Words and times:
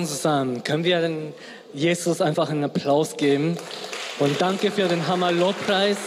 zusammen. 0.00 0.64
Können 0.64 0.84
wir 0.84 1.32
Jesus 1.74 2.20
einfach 2.20 2.50
einen 2.50 2.64
Applaus 2.64 3.16
geben? 3.16 3.56
Und 4.18 4.40
danke 4.40 4.70
für 4.70 4.88
den 4.88 5.06
Hammer 5.06 5.30
Lobpreis. 5.30 5.98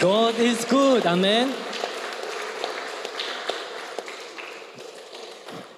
Gott 0.00 0.38
ist 0.38 0.68
gut. 0.68 1.04
Amen. 1.06 1.48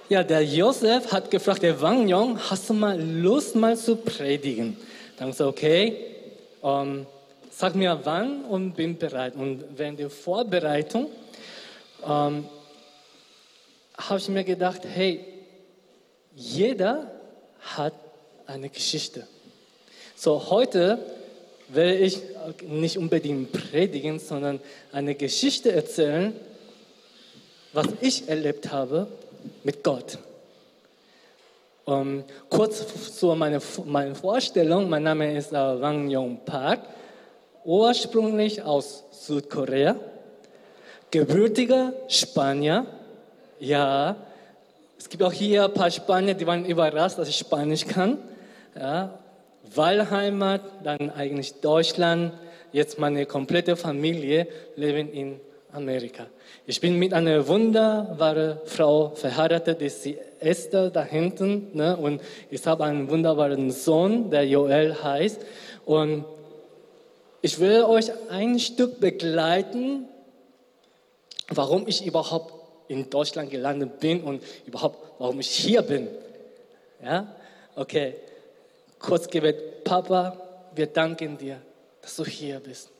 Ja, 0.09 0.23
der 0.23 0.45
Josef 0.45 1.11
hat 1.11 1.31
gefragt, 1.31 1.63
der 1.63 1.81
Wang 1.81 2.07
Yong, 2.07 2.39
hast 2.39 2.71
du 2.71 2.75
mal 2.75 3.01
Lust, 3.01 3.57
mal 3.57 3.77
zu 3.77 3.97
predigen? 3.97 4.77
Dann 5.19 5.33
so, 5.33 5.49
okay, 5.49 5.97
ähm, 6.63 7.07
sag 7.51 7.75
mir 7.75 7.99
wann 8.05 8.45
und 8.45 8.75
bin 8.75 8.97
bereit. 8.97 9.35
Und 9.35 9.65
während 9.77 9.99
der 9.99 10.11
Vorbereitung 10.11 11.09
ähm, 12.05 12.45
habe 13.97 14.19
ich 14.19 14.29
mir 14.29 14.45
gedacht, 14.45 14.83
hey, 14.85 15.32
jeder 16.35 17.11
hat 17.61 17.95
eine 18.47 18.69
Geschichte. 18.69 19.27
So, 20.17 20.51
heute 20.51 20.99
werde 21.69 21.97
ich 21.97 22.21
nicht 22.67 22.99
unbedingt 22.99 23.53
predigen, 23.53 24.19
sondern 24.19 24.61
eine 24.93 25.15
Geschichte 25.15 25.73
erzählen, 25.73 26.35
was 27.73 27.87
ich 28.01 28.29
erlebt 28.29 28.71
habe 28.71 29.07
mit 29.65 29.83
Gott. 29.83 30.19
Um, 31.85 32.23
kurz 32.49 33.19
zu 33.19 33.35
meiner, 33.35 33.61
meiner 33.87 34.15
Vorstellung. 34.15 34.89
Mein 34.89 35.03
Name 35.03 35.37
ist 35.37 35.53
uh, 35.53 35.81
Wang 35.81 36.09
Yong 36.09 36.45
Park, 36.45 36.87
ursprünglich 37.65 38.63
aus 38.63 39.03
Südkorea, 39.11 39.97
gebürtiger 41.11 41.93
Spanier. 42.07 42.87
Ja, 43.59 44.17
es 45.03 45.09
gibt 45.09 45.25
auch 45.25 45.33
hier 45.33 45.65
ein 45.65 45.75
paar 45.75 45.91
Spanier, 45.91 46.35
die 46.35 46.47
waren 46.47 46.65
überrascht, 46.65 47.19
dass 47.19 47.29
ich 47.29 47.37
Spanisch 47.37 47.85
kann. 47.89 48.19
Ja, 48.79 49.19
Wahlheimat, 49.75 50.61
dann 50.85 51.11
eigentlich 51.11 51.55
Deutschland. 51.55 52.33
Jetzt 52.71 53.01
meine 53.01 53.27
komplette 53.27 53.75
Familie 53.75 54.47
leben 54.77 55.11
in 55.13 55.41
Amerika. 55.73 56.27
Ich 56.67 56.81
bin 56.81 57.01
mit 57.01 57.15
einer 57.15 57.49
wunderbaren 57.49 58.59
Frau 58.65 59.11
verheiratet, 59.17 59.81
die 59.81 59.87
ist 59.87 60.05
die 60.05 60.19
Esther 60.39 60.89
da 60.91 61.03
hinten. 61.03 61.77
Ne? 61.77 61.97
Und 61.97 62.21
ich 62.49 62.65
habe 62.65 62.85
einen 62.85 63.11
wunderbaren 63.11 63.73
Sohn, 63.73 64.31
der 64.31 64.47
Joel 64.47 65.03
heißt. 65.03 65.41
Und 65.85 66.25
ich 67.41 67.59
will 67.59 67.83
euch 67.83 68.13
ein 68.31 68.61
Stück 68.61 69.01
begleiten, 69.01 70.07
warum 71.49 71.89
ich 71.89 72.07
überhaupt 72.07 72.62
in 72.93 73.09
Deutschland 73.09 73.51
gelandet 73.51 73.99
bin 74.01 74.23
und 74.23 74.43
überhaupt, 74.67 74.99
warum 75.19 75.41
ich 75.41 75.49
hier 75.49 75.83
bin. 75.83 76.09
Ja? 77.03 77.35
Okay. 77.75 78.15
Kurzgebet. 78.99 79.83
Papa, 79.83 80.37
wir 80.75 80.87
danken 80.87 81.37
dir, 81.39 81.61
dass 82.01 82.17
du 82.17 82.25
hier 82.25 82.61
bist. 82.61 82.91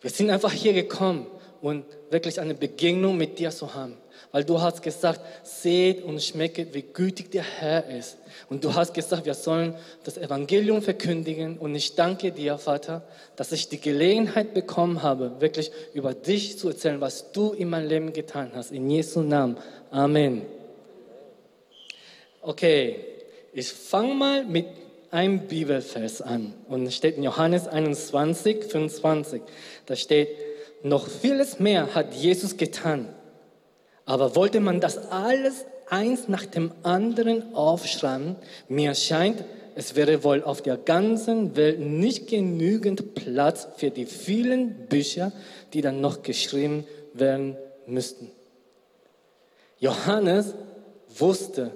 Wir 0.00 0.10
sind 0.10 0.30
einfach 0.30 0.52
hier 0.52 0.72
gekommen 0.72 1.26
und 1.62 1.84
wirklich 2.10 2.40
eine 2.40 2.54
Begegnung 2.54 3.16
mit 3.16 3.38
dir 3.38 3.50
zu 3.50 3.72
haben. 3.74 3.96
Weil 4.34 4.42
du 4.42 4.60
hast 4.60 4.82
gesagt, 4.82 5.20
seht 5.44 6.02
und 6.02 6.20
schmeckt, 6.20 6.74
wie 6.74 6.82
gütig 6.82 7.30
der 7.30 7.44
Herr 7.44 7.88
ist. 7.88 8.16
Und 8.48 8.64
du 8.64 8.74
hast 8.74 8.92
gesagt, 8.92 9.26
wir 9.26 9.34
sollen 9.34 9.76
das 10.02 10.18
Evangelium 10.18 10.82
verkündigen. 10.82 11.56
Und 11.56 11.72
ich 11.76 11.94
danke 11.94 12.32
dir, 12.32 12.58
Vater, 12.58 13.04
dass 13.36 13.52
ich 13.52 13.68
die 13.68 13.80
Gelegenheit 13.80 14.52
bekommen 14.52 15.04
habe, 15.04 15.40
wirklich 15.40 15.70
über 15.92 16.14
dich 16.14 16.58
zu 16.58 16.66
erzählen, 16.66 17.00
was 17.00 17.30
du 17.30 17.52
in 17.52 17.70
meinem 17.70 17.88
Leben 17.88 18.12
getan 18.12 18.50
hast. 18.56 18.72
In 18.72 18.90
Jesu 18.90 19.20
Namen. 19.20 19.56
Amen. 19.92 20.42
Okay, 22.42 23.04
ich 23.52 23.68
fange 23.68 24.14
mal 24.14 24.44
mit 24.44 24.66
einem 25.12 25.46
Bibelvers 25.46 26.20
an. 26.20 26.54
Und 26.68 26.86
es 26.86 26.96
steht 26.96 27.18
in 27.18 27.22
Johannes 27.22 27.68
21, 27.68 28.64
25. 28.64 29.42
Da 29.86 29.94
steht, 29.94 30.30
noch 30.82 31.06
vieles 31.06 31.60
mehr 31.60 31.94
hat 31.94 32.14
Jesus 32.14 32.56
getan. 32.56 33.14
Aber 34.06 34.36
wollte 34.36 34.60
man 34.60 34.80
das 34.80 35.10
alles 35.10 35.64
eins 35.88 36.28
nach 36.28 36.46
dem 36.46 36.72
anderen 36.82 37.54
aufschreiben, 37.54 38.36
mir 38.68 38.94
scheint, 38.94 39.44
es 39.76 39.96
wäre 39.96 40.22
wohl 40.22 40.42
auf 40.42 40.62
der 40.62 40.76
ganzen 40.76 41.56
Welt 41.56 41.80
nicht 41.80 42.28
genügend 42.28 43.14
Platz 43.14 43.66
für 43.76 43.90
die 43.90 44.06
vielen 44.06 44.86
Bücher, 44.86 45.32
die 45.72 45.80
dann 45.80 46.00
noch 46.00 46.22
geschrieben 46.22 46.86
werden 47.12 47.56
müssten. 47.86 48.30
Johannes 49.80 50.54
wusste, 51.18 51.72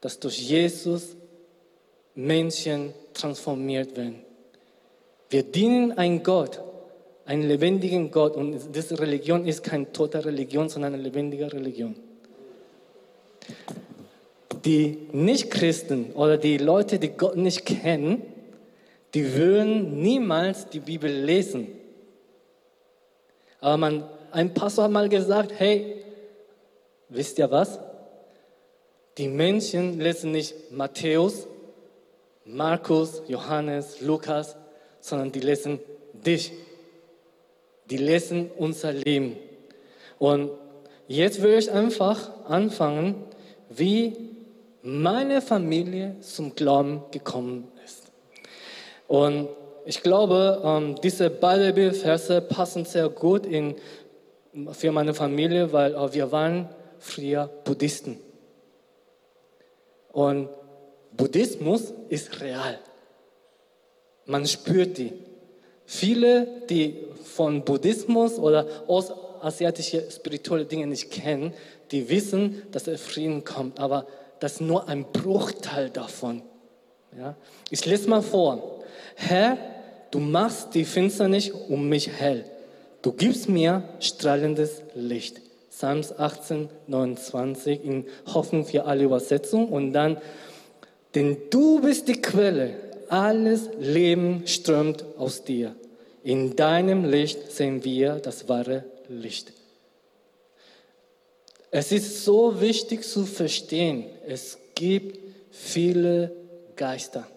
dass 0.00 0.20
durch 0.20 0.38
Jesus 0.38 1.16
Menschen 2.14 2.92
transformiert 3.14 3.96
werden. 3.96 4.22
Wir 5.30 5.42
dienen 5.42 5.92
einen 5.92 6.22
Gott, 6.22 6.60
einen 7.26 7.42
lebendigen 7.42 8.10
Gott. 8.10 8.36
Und 8.36 8.74
diese 8.74 8.98
Religion 8.98 9.46
ist 9.46 9.62
keine 9.62 9.92
tote 9.92 10.24
Religion, 10.24 10.68
sondern 10.68 10.94
eine 10.94 11.02
lebendige 11.02 11.52
Religion. 11.52 11.96
Die 14.64 15.08
Nichtchristen 15.12 16.12
oder 16.12 16.38
die 16.38 16.58
Leute, 16.58 16.98
die 16.98 17.10
Gott 17.10 17.36
nicht 17.36 17.66
kennen, 17.66 18.22
die 19.14 19.34
würden 19.34 20.00
niemals 20.00 20.68
die 20.68 20.80
Bibel 20.80 21.10
lesen. 21.10 21.68
Aber 23.60 23.76
man, 23.76 24.04
ein 24.32 24.54
Pastor 24.54 24.84
hat 24.84 24.90
mal 24.90 25.08
gesagt, 25.08 25.52
hey, 25.56 26.02
wisst 27.08 27.38
ihr 27.38 27.50
was? 27.50 27.78
Die 29.18 29.28
Menschen 29.28 29.98
lesen 29.98 30.32
nicht 30.32 30.54
Matthäus, 30.70 31.46
Markus, 32.44 33.22
Johannes, 33.26 34.00
Lukas, 34.00 34.56
sondern 35.00 35.32
die 35.32 35.40
lesen 35.40 35.80
dich 36.12 36.52
die 37.90 37.96
lesen 37.96 38.50
unser 38.56 38.92
Leben. 38.92 39.36
Und 40.18 40.50
jetzt 41.08 41.42
will 41.42 41.58
ich 41.58 41.70
einfach 41.70 42.30
anfangen, 42.46 43.24
wie 43.68 44.16
meine 44.82 45.42
Familie 45.42 46.16
zum 46.20 46.54
Glauben 46.54 47.02
gekommen 47.10 47.68
ist. 47.84 48.10
Und 49.08 49.48
ich 49.84 50.02
glaube, 50.02 50.62
ähm, 50.64 50.96
diese 51.02 51.30
beiden 51.30 51.74
Bibelverse 51.74 52.40
passen 52.40 52.84
sehr 52.84 53.08
gut 53.08 53.46
in, 53.46 53.76
für 54.72 54.90
meine 54.90 55.14
Familie, 55.14 55.72
weil 55.72 55.94
äh, 55.94 56.14
wir 56.14 56.32
waren 56.32 56.68
früher 56.98 57.48
Buddhisten. 57.64 58.18
Und 60.12 60.48
Buddhismus 61.16 61.92
ist 62.08 62.40
real. 62.40 62.78
Man 64.24 64.46
spürt 64.46 64.98
die. 64.98 65.12
Viele, 65.84 66.62
die 66.68 67.04
von 67.36 67.64
Buddhismus 67.64 68.38
oder 68.38 68.66
ostasiatische 68.88 70.10
spirituelle 70.10 70.64
Dinge 70.64 70.86
nicht 70.86 71.10
kennen, 71.10 71.52
die 71.90 72.08
wissen, 72.08 72.62
dass 72.72 72.84
der 72.84 72.98
Frieden 72.98 73.44
kommt, 73.44 73.78
aber 73.78 74.06
das 74.40 74.54
ist 74.54 74.60
nur 74.62 74.88
ein 74.88 75.04
Bruchteil 75.12 75.90
davon. 75.90 76.42
Ja? 77.16 77.36
Ich 77.70 77.84
lese 77.84 78.08
mal 78.08 78.22
vor. 78.22 78.80
Herr, 79.14 79.56
du 80.10 80.18
machst 80.18 80.74
die 80.74 80.84
Finsternis 80.84 81.50
um 81.50 81.88
mich 81.88 82.08
hell. 82.08 82.44
Du 83.02 83.12
gibst 83.12 83.48
mir 83.48 83.84
strahlendes 84.00 84.82
Licht. 84.94 85.40
Psalms 85.70 86.18
18, 86.18 86.70
29 86.86 87.84
in 87.84 88.06
Hoffnung 88.32 88.64
für 88.64 88.84
alle 88.84 89.04
Übersetzungen. 89.04 89.68
Und 89.68 89.92
dann, 89.92 90.16
denn 91.14 91.36
du 91.50 91.80
bist 91.80 92.08
die 92.08 92.20
Quelle 92.20 92.74
alles 93.08 93.68
Leben 93.78 94.42
strömt 94.46 95.04
aus 95.18 95.44
dir. 95.44 95.76
In 96.26 96.56
deinem 96.56 97.04
Licht 97.04 97.52
sehen 97.52 97.84
wir 97.84 98.16
das 98.16 98.48
wahre 98.48 98.82
Licht. 99.06 99.52
Es 101.70 101.92
ist 101.92 102.24
so 102.24 102.60
wichtig 102.60 103.04
zu 103.04 103.24
verstehen, 103.24 104.06
es 104.26 104.58
gibt 104.74 105.20
viele 105.52 106.32
Geister. 106.74 107.28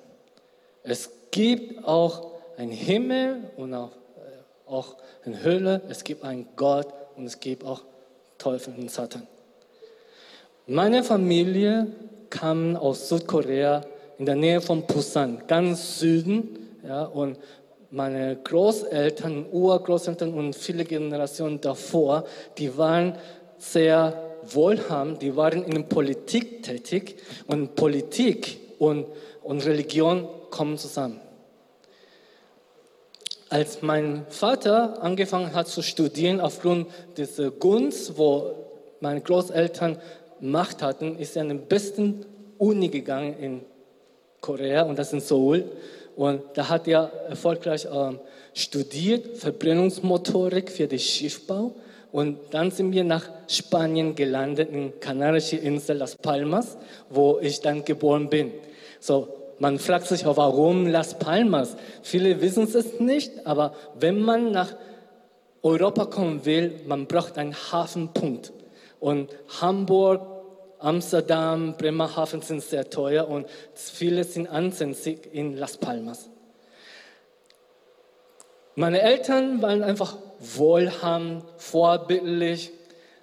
Es 0.81 1.11
gibt 1.29 1.85
auch 1.85 2.31
einen 2.57 2.71
Himmel 2.71 3.51
und 3.57 3.75
auch, 3.75 3.91
äh, 3.91 4.71
auch 4.71 4.95
eine 5.23 5.43
Hölle. 5.43 5.83
Es 5.87 6.03
gibt 6.03 6.23
einen 6.23 6.47
Gott 6.55 6.87
und 7.15 7.27
es 7.27 7.39
gibt 7.39 7.63
auch 7.63 7.83
Teufel 8.39 8.73
und 8.75 8.89
Satan. 8.89 9.27
Meine 10.65 11.03
Familie 11.03 11.85
kam 12.31 12.75
aus 12.75 13.07
Südkorea 13.07 13.85
in 14.17 14.25
der 14.25 14.35
Nähe 14.35 14.61
von 14.61 14.81
Busan, 14.87 15.43
ganz 15.45 15.99
Süden. 15.99 16.55
Ja, 16.87 17.03
und 17.03 17.37
meine 17.91 18.35
Großeltern, 18.35 19.47
Urgroßeltern 19.51 20.33
und 20.33 20.55
viele 20.55 20.85
Generationen 20.85 21.59
davor, 21.59 22.25
die 22.57 22.77
waren 22.77 23.17
sehr 23.57 24.29
wohlhabend, 24.43 25.21
die 25.21 25.35
waren 25.35 25.63
in 25.63 25.71
der 25.71 25.81
Politik 25.83 26.63
tätig 26.63 27.17
und 27.47 27.75
Politik 27.75 28.59
und, 28.79 29.07
und 29.43 29.65
Religion 29.65 30.27
kommen 30.49 30.77
zusammen. 30.77 31.19
Als 33.49 33.81
mein 33.81 34.25
Vater 34.29 35.01
angefangen 35.01 35.53
hat 35.53 35.67
zu 35.67 35.81
studieren, 35.81 36.39
aufgrund 36.39 36.87
dieser 37.17 37.49
Gunst, 37.49 38.17
wo 38.17 38.53
meine 38.99 39.21
Großeltern 39.21 39.97
Macht 40.39 40.81
hatten, 40.83 41.17
ist 41.17 41.35
er 41.35 41.41
in 41.41 41.49
den 41.49 41.61
besten 41.67 42.25
Uni 42.59 42.89
gegangen 42.89 43.35
in 43.39 43.61
Korea 44.39 44.83
und 44.83 44.97
das 44.99 45.11
in 45.11 45.19
Seoul. 45.19 45.65
Und 46.19 46.41
da 46.55 46.67
hat 46.67 46.85
er 46.85 47.13
erfolgreich 47.29 47.87
ähm, 47.89 48.19
studiert, 48.53 49.37
Verbrennungsmotorik 49.37 50.69
für 50.69 50.85
den 50.85 50.99
Schiffbau. 50.99 51.75
Und 52.11 52.39
dann 52.51 52.71
sind 52.71 52.91
wir 52.91 53.05
nach 53.05 53.29
Spanien 53.47 54.15
gelandet, 54.15 54.69
in 54.69 54.99
kanarische 54.99 55.55
Insel 55.55 55.95
Las 55.95 56.17
Palmas, 56.17 56.77
wo 57.09 57.39
ich 57.41 57.61
dann 57.61 57.85
geboren 57.85 58.29
bin. 58.29 58.51
So, 58.99 59.29
man 59.59 59.79
fragt 59.79 60.07
sich 60.07 60.25
warum 60.25 60.87
Las 60.87 61.17
Palmas? 61.17 61.77
Viele 62.01 62.41
wissen 62.41 62.63
es 62.63 62.99
nicht, 62.99 63.47
aber 63.47 63.73
wenn 63.97 64.19
man 64.19 64.51
nach 64.51 64.75
Europa 65.63 66.03
kommen 66.03 66.43
will, 66.43 66.81
man 66.85 67.07
braucht 67.07 67.37
einen 67.37 67.55
Hafenpunkt. 67.55 68.51
Und 68.99 69.29
Hamburg, 69.61 70.38
Amsterdam, 70.79 71.75
Bremerhaven 71.77 72.41
sind 72.41 72.63
sehr 72.63 72.89
teuer 72.89 73.27
und 73.27 73.47
viele 73.75 74.23
sind 74.23 74.47
ansässig 74.47 75.29
in 75.33 75.57
Las 75.57 75.77
Palmas. 75.77 76.29
Meine 78.75 79.01
Eltern 79.01 79.61
waren 79.61 79.83
einfach 79.83 80.17
wohlhabend, 80.39 81.43
vorbildlich. 81.57 82.71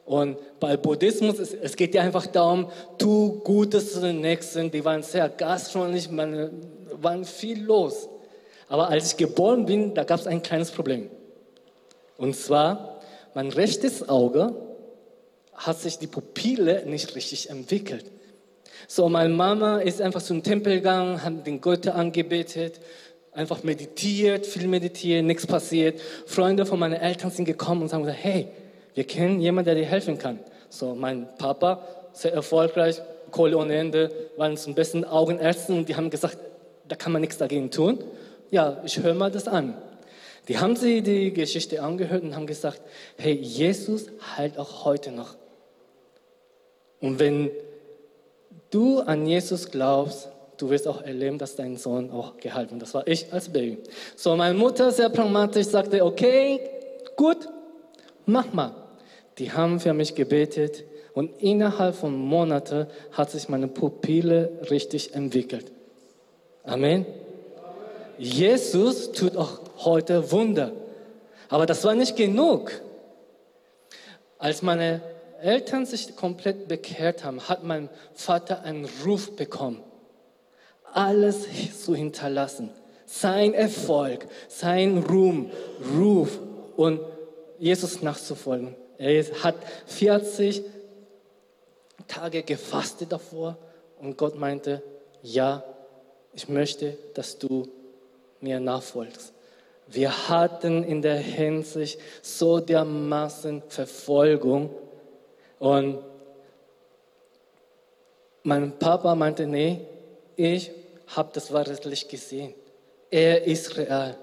Und 0.04 0.36
bei 0.60 0.76
Buddhismus, 0.76 1.38
es, 1.38 1.54
es 1.54 1.76
geht 1.76 1.94
ja 1.94 2.02
einfach 2.02 2.26
darum, 2.26 2.70
tu 2.98 3.40
Gutes 3.40 3.94
zu 3.94 4.00
den 4.02 4.20
Nächsten. 4.20 4.70
Die 4.70 4.84
waren 4.84 5.02
sehr 5.02 5.30
gastfreundlich, 5.30 6.10
meine, 6.10 6.50
waren 7.00 7.24
viel 7.24 7.64
los. 7.64 8.08
Aber 8.68 8.88
als 8.90 9.12
ich 9.12 9.16
geboren 9.16 9.64
bin, 9.64 9.94
da 9.94 10.04
gab 10.04 10.20
es 10.20 10.26
ein 10.26 10.42
kleines 10.42 10.70
Problem. 10.70 11.10
Und 12.18 12.36
zwar, 12.36 13.00
mein 13.34 13.48
rechtes 13.48 14.08
Auge 14.08 14.54
hat 15.56 15.80
sich 15.80 15.98
die 15.98 16.06
Pupille 16.06 16.84
nicht 16.86 17.14
richtig 17.14 17.50
entwickelt. 17.50 18.04
So, 18.88 19.08
meine 19.08 19.32
Mama 19.32 19.78
ist 19.78 20.00
einfach 20.00 20.22
zum 20.22 20.42
Tempel 20.42 20.76
gegangen, 20.76 21.22
hat 21.22 21.46
den 21.46 21.60
Gott 21.60 21.88
angebetet, 21.88 22.80
einfach 23.32 23.62
meditiert, 23.62 24.46
viel 24.46 24.68
meditiert, 24.68 25.24
nichts 25.24 25.46
passiert. 25.46 26.00
Freunde 26.26 26.66
von 26.66 26.78
meinen 26.78 26.94
Eltern 26.94 27.30
sind 27.30 27.46
gekommen 27.46 27.82
und 27.82 27.88
sagen, 27.88 28.06
hey, 28.06 28.48
wir 28.94 29.04
kennen 29.04 29.40
jemanden, 29.40 29.66
der 29.66 29.74
dir 29.74 29.86
helfen 29.86 30.18
kann. 30.18 30.38
So, 30.68 30.94
mein 30.94 31.28
Papa, 31.36 31.86
sehr 32.12 32.32
erfolgreich, 32.32 33.00
Kohle 33.30 33.58
ohne 33.58 33.74
Ende, 33.74 34.10
waren 34.36 34.56
zum 34.56 34.74
besten 34.74 35.04
Augenärzten 35.04 35.78
und 35.78 35.88
die 35.88 35.96
haben 35.96 36.10
gesagt, 36.10 36.38
da 36.88 36.96
kann 36.96 37.12
man 37.12 37.20
nichts 37.20 37.38
dagegen 37.38 37.70
tun. 37.70 37.98
Ja, 38.50 38.80
ich 38.84 38.98
höre 39.00 39.14
mal 39.14 39.30
das 39.30 39.48
an. 39.48 39.74
Die 40.48 40.58
haben 40.58 40.76
sie 40.76 41.02
die 41.02 41.32
Geschichte 41.32 41.82
angehört 41.82 42.22
und 42.22 42.36
haben 42.36 42.46
gesagt, 42.46 42.80
hey, 43.18 43.32
Jesus 43.32 44.06
heilt 44.36 44.58
auch 44.58 44.84
heute 44.84 45.10
noch. 45.10 45.34
Und 47.00 47.18
wenn 47.18 47.50
du 48.70 49.00
an 49.00 49.26
Jesus 49.26 49.70
glaubst, 49.70 50.28
du 50.56 50.70
wirst 50.70 50.88
auch 50.88 51.02
erleben, 51.02 51.38
dass 51.38 51.56
dein 51.56 51.76
Sohn 51.76 52.10
auch 52.10 52.36
geheilt 52.38 52.70
wird. 52.70 52.82
Das 52.82 52.94
war 52.94 53.06
ich 53.06 53.32
als 53.32 53.48
Baby. 53.48 53.78
So, 54.14 54.36
meine 54.36 54.56
Mutter 54.56 54.90
sehr 54.90 55.08
pragmatisch 55.08 55.66
sagte, 55.66 56.04
okay, 56.04 56.60
gut, 57.16 57.48
mach 58.24 58.52
mal. 58.52 58.74
Die 59.38 59.52
haben 59.52 59.80
für 59.80 59.92
mich 59.92 60.14
gebetet 60.14 60.84
und 61.12 61.42
innerhalb 61.42 61.94
von 61.94 62.16
Monaten 62.16 62.86
hat 63.12 63.30
sich 63.30 63.48
meine 63.48 63.68
Pupille 63.68 64.60
richtig 64.70 65.14
entwickelt. 65.14 65.72
Amen. 66.64 67.06
Jesus 68.18 69.12
tut 69.12 69.36
auch 69.36 69.60
heute 69.78 70.32
Wunder. 70.32 70.72
Aber 71.48 71.66
das 71.66 71.84
war 71.84 71.94
nicht 71.94 72.16
genug. 72.16 72.72
Als 74.38 74.62
meine 74.62 75.00
Eltern 75.40 75.86
sich 75.86 76.16
komplett 76.16 76.68
bekehrt 76.68 77.24
haben, 77.24 77.48
hat 77.48 77.64
mein 77.64 77.88
Vater 78.14 78.62
einen 78.62 78.88
Ruf 79.04 79.36
bekommen, 79.36 79.82
alles 80.92 81.46
zu 81.82 81.94
hinterlassen. 81.94 82.70
Sein 83.06 83.54
Erfolg, 83.54 84.26
sein 84.48 84.98
Ruhm, 84.98 85.50
Ruf 85.96 86.38
und 86.76 87.00
Jesus 87.58 88.02
nachzufolgen. 88.02 88.74
Er 88.98 89.24
hat 89.42 89.56
40 89.86 90.62
Tage 92.08 92.42
gefastet 92.42 93.12
davor 93.12 93.56
und 94.00 94.16
Gott 94.16 94.36
meinte, 94.36 94.82
ja, 95.22 95.64
ich 96.32 96.48
möchte, 96.48 96.98
dass 97.14 97.38
du 97.38 97.68
mir 98.40 98.60
nachfolgst. 98.60 99.32
Wir 99.88 100.28
hatten 100.28 100.82
in 100.82 101.00
der 101.00 101.16
Hinsicht 101.16 102.00
so 102.22 102.58
dermaßen 102.58 103.62
Verfolgung 103.68 104.70
und 105.58 105.98
mein 108.42 108.78
Papa 108.78 109.14
meinte, 109.14 109.46
nee, 109.46 109.80
ich 110.36 110.70
habe 111.08 111.30
das 111.32 111.52
wahrlich 111.52 112.08
gesehen. 112.08 112.54
Er 113.10 113.44
ist 113.44 113.76
real. 113.76 114.16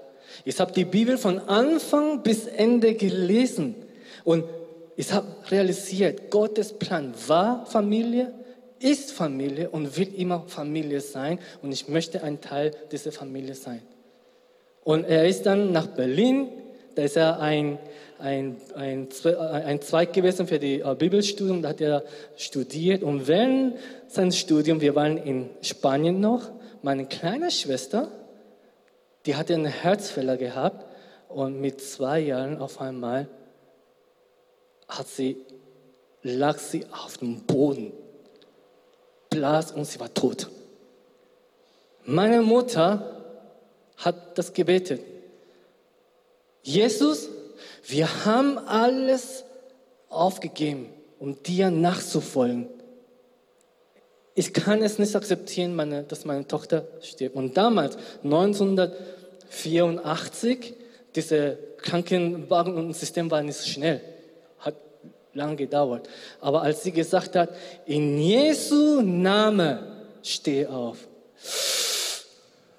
Ich 0.44 0.58
habe 0.60 0.72
die 0.72 0.84
Bibel 0.84 1.18
von 1.18 1.38
Anfang 1.40 2.22
bis 2.22 2.46
Ende 2.46 2.94
gelesen 2.94 3.74
und 4.24 4.44
ich 4.96 5.12
habe 5.12 5.26
realisiert, 5.50 6.30
Gottes 6.30 6.72
Plan 6.72 7.12
war 7.26 7.66
Familie, 7.66 8.32
ist 8.78 9.12
Familie 9.12 9.70
und 9.70 9.96
wird 9.96 10.14
immer 10.14 10.44
Familie 10.46 11.00
sein 11.00 11.38
und 11.62 11.72
ich 11.72 11.88
möchte 11.88 12.22
ein 12.22 12.40
Teil 12.40 12.70
dieser 12.92 13.12
Familie 13.12 13.54
sein. 13.54 13.82
Und 14.84 15.04
er 15.04 15.26
ist 15.26 15.46
dann 15.46 15.72
nach 15.72 15.86
Berlin, 15.88 16.48
da 16.94 17.02
ist 17.02 17.16
er 17.16 17.40
ein 17.40 17.78
ein, 18.18 18.56
ein, 18.74 19.08
ein 19.24 19.82
Zweig 19.82 20.12
gewesen 20.12 20.46
für 20.46 20.58
die 20.58 20.80
äh, 20.80 20.94
Bibelstudium, 20.94 21.62
da 21.62 21.70
hat 21.70 21.80
er 21.80 22.04
studiert. 22.36 23.02
Und 23.02 23.26
während 23.26 23.76
seines 24.08 24.38
Studiums, 24.38 24.80
wir 24.80 24.94
waren 24.94 25.16
in 25.18 25.50
Spanien 25.62 26.20
noch, 26.20 26.50
meine 26.82 27.06
kleine 27.06 27.50
Schwester, 27.50 28.08
die 29.26 29.36
hatte 29.36 29.54
einen 29.54 29.66
Herzfehler 29.66 30.36
gehabt 30.36 30.86
und 31.28 31.60
mit 31.60 31.80
zwei 31.80 32.20
Jahren 32.20 32.58
auf 32.58 32.80
einmal 32.80 33.28
hat 34.88 35.08
sie, 35.08 35.36
lag 36.22 36.58
sie 36.58 36.84
auf 37.04 37.18
dem 37.18 37.40
Boden, 37.42 37.92
blass 39.30 39.72
und 39.72 39.84
sie 39.86 39.98
war 39.98 40.12
tot. 40.12 40.48
Meine 42.04 42.42
Mutter 42.42 43.22
hat 43.96 44.36
das 44.38 44.52
gebetet. 44.52 45.00
Jesus, 46.62 47.28
wir 47.86 48.24
haben 48.24 48.58
alles 48.58 49.44
aufgegeben, 50.08 50.88
um 51.18 51.42
dir 51.42 51.70
nachzufolgen. 51.70 52.68
Ich 54.34 54.52
kann 54.52 54.82
es 54.82 54.98
nicht 54.98 55.14
akzeptieren, 55.14 55.76
meine, 55.76 56.02
dass 56.02 56.24
meine 56.24 56.44
Tochter 56.46 56.88
stirbt. 57.02 57.36
Und 57.36 57.56
damals, 57.56 57.96
1984, 58.24 60.74
dieses 61.14 61.56
Krankenwagen 61.78 62.74
und 62.74 62.92
System 62.94 63.30
war 63.30 63.42
nicht 63.42 63.64
schnell, 63.66 64.00
hat 64.58 64.74
lange 65.34 65.56
gedauert. 65.56 66.08
Aber 66.40 66.62
als 66.62 66.82
sie 66.82 66.90
gesagt 66.90 67.36
hat, 67.36 67.50
in 67.86 68.18
Jesu 68.18 69.02
Name 69.02 70.02
steh 70.22 70.66
auf. 70.66 71.06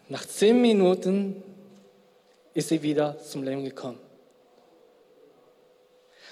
Nach 0.09 0.25
zehn 0.25 0.59
Minuten 0.61 1.41
ist 2.53 2.69
sie 2.69 2.81
wieder 2.81 3.17
zum 3.19 3.43
Leben 3.43 3.63
gekommen. 3.63 3.99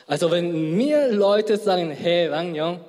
Also 0.08 0.32
wenn 0.32 0.76
mir 0.76 1.12
Leute 1.12 1.58
sagen, 1.58 1.92
hey 1.92 2.30
Wang 2.30 2.56
Yong, 2.56 2.80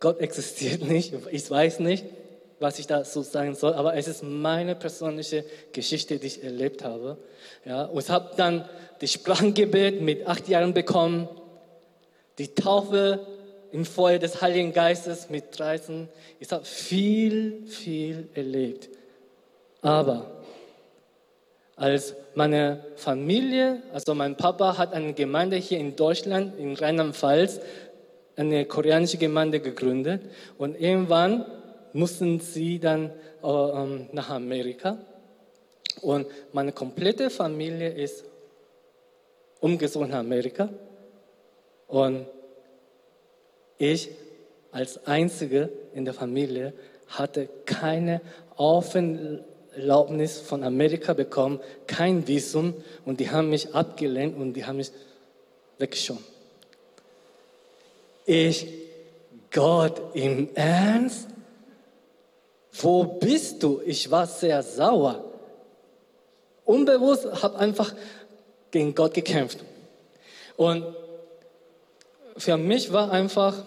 Gott 0.00 0.20
existiert 0.20 0.82
nicht, 0.82 1.12
ich 1.30 1.50
weiß 1.50 1.80
nicht, 1.80 2.04
was 2.60 2.78
ich 2.78 2.86
da 2.86 3.04
so 3.04 3.22
sagen 3.22 3.54
soll, 3.54 3.74
aber 3.74 3.94
es 3.94 4.08
ist 4.08 4.22
meine 4.22 4.74
persönliche 4.74 5.44
Geschichte, 5.72 6.18
die 6.18 6.26
ich 6.26 6.42
erlebt 6.42 6.84
habe. 6.84 7.18
Ja, 7.64 7.84
und 7.84 8.02
ich 8.02 8.10
habe 8.10 8.30
dann 8.36 8.68
die 9.00 9.08
Sprachengebet 9.08 10.00
mit 10.00 10.26
acht 10.26 10.48
Jahren 10.48 10.74
bekommen, 10.74 11.28
die 12.38 12.54
Taufe 12.54 13.26
im 13.70 13.84
Feuer 13.84 14.18
des 14.18 14.40
Heiligen 14.40 14.72
Geistes 14.72 15.30
mit 15.30 15.58
13. 15.58 16.08
Ich 16.40 16.50
habe 16.50 16.64
viel, 16.64 17.66
viel 17.66 18.28
erlebt. 18.34 18.88
Aber 19.82 20.37
als 21.78 22.14
meine 22.34 22.84
Familie, 22.96 23.82
also 23.92 24.14
mein 24.14 24.36
Papa 24.36 24.76
hat 24.78 24.92
eine 24.92 25.12
Gemeinde 25.14 25.56
hier 25.56 25.78
in 25.78 25.96
Deutschland, 25.96 26.58
in 26.58 26.74
Rheinland-Pfalz, 26.74 27.60
eine 28.36 28.64
koreanische 28.64 29.18
Gemeinde 29.18 29.60
gegründet. 29.60 30.22
Und 30.58 30.80
irgendwann 30.80 31.44
mussten 31.92 32.40
sie 32.40 32.78
dann 32.78 33.10
äh, 33.42 33.48
ähm, 33.48 34.08
nach 34.12 34.30
Amerika. 34.30 34.98
Und 36.02 36.26
meine 36.52 36.72
komplette 36.72 37.30
Familie 37.30 37.90
ist 37.90 38.24
umgezogen 39.60 40.10
nach 40.10 40.18
Amerika. 40.18 40.68
Und 41.88 42.26
ich 43.78 44.10
als 44.70 45.06
Einzige 45.06 45.70
in 45.94 46.04
der 46.04 46.14
Familie 46.14 46.72
hatte 47.08 47.48
keine 47.64 48.20
offene 48.56 49.44
Erlaubnis 49.78 50.40
von 50.40 50.64
Amerika 50.64 51.12
bekommen, 51.12 51.60
kein 51.86 52.26
Visum 52.26 52.74
und 53.04 53.20
die 53.20 53.30
haben 53.30 53.50
mich 53.50 53.74
abgelehnt 53.74 54.36
und 54.36 54.54
die 54.54 54.64
haben 54.64 54.76
mich 54.76 54.90
weggeschoben. 55.78 56.24
Ich 58.26 58.66
Gott, 59.50 60.14
im 60.14 60.48
Ernst? 60.54 61.28
Wo 62.72 63.04
bist 63.04 63.62
du? 63.62 63.80
Ich 63.84 64.10
war 64.10 64.26
sehr 64.26 64.62
sauer. 64.62 65.24
Unbewusst 66.64 67.42
habe 67.42 67.58
einfach 67.58 67.94
gegen 68.70 68.94
Gott 68.94 69.14
gekämpft. 69.14 69.64
Und 70.56 70.84
für 72.36 72.56
mich 72.56 72.92
war 72.92 73.10
einfach, 73.10 73.64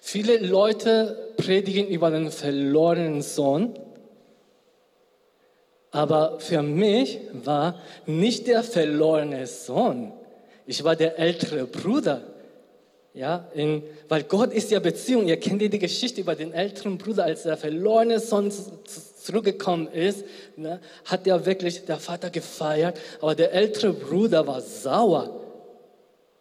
viele 0.00 0.38
Leute 0.38 1.32
predigen 1.36 1.88
über 1.88 2.10
den 2.10 2.30
verlorenen 2.30 3.22
Sohn, 3.22 3.76
aber 5.94 6.40
für 6.40 6.60
mich 6.60 7.20
war 7.44 7.80
nicht 8.04 8.48
der 8.48 8.64
verlorene 8.64 9.46
Sohn, 9.46 10.12
ich 10.66 10.82
war 10.82 10.96
der 10.96 11.20
ältere 11.20 11.66
Bruder. 11.66 12.20
Ja, 13.12 13.46
in, 13.54 13.84
weil 14.08 14.24
Gott 14.24 14.52
ist 14.52 14.72
ja 14.72 14.80
Beziehung. 14.80 15.28
Ihr 15.28 15.38
kennt 15.38 15.62
ja 15.62 15.68
die 15.68 15.78
Geschichte 15.78 16.20
über 16.20 16.34
den 16.34 16.52
älteren 16.52 16.98
Bruder, 16.98 17.22
als 17.22 17.44
der 17.44 17.56
verlorene 17.56 18.18
Sohn 18.18 18.50
zurückgekommen 19.22 19.86
ist, 19.86 20.24
ne, 20.56 20.80
hat 21.04 21.28
er 21.28 21.46
wirklich 21.46 21.84
der 21.84 21.98
Vater 21.98 22.30
gefeiert, 22.30 22.98
aber 23.20 23.36
der 23.36 23.52
ältere 23.52 23.92
Bruder 23.92 24.48
war 24.48 24.60
sauer. 24.60 25.42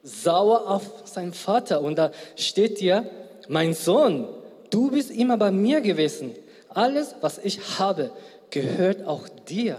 Sauer 0.01 0.67
auf 0.67 1.03
seinen 1.05 1.33
Vater. 1.33 1.81
Und 1.81 1.99
da 1.99 2.11
steht 2.35 2.79
hier, 2.79 3.07
mein 3.47 3.75
Sohn, 3.75 4.27
du 4.71 4.89
bist 4.89 5.11
immer 5.11 5.37
bei 5.37 5.51
mir 5.51 5.79
gewesen. 5.79 6.35
Alles, 6.69 7.13
was 7.21 7.37
ich 7.37 7.77
habe, 7.77 8.09
gehört 8.53 9.03
auch 9.05 9.27
dir. 9.27 9.77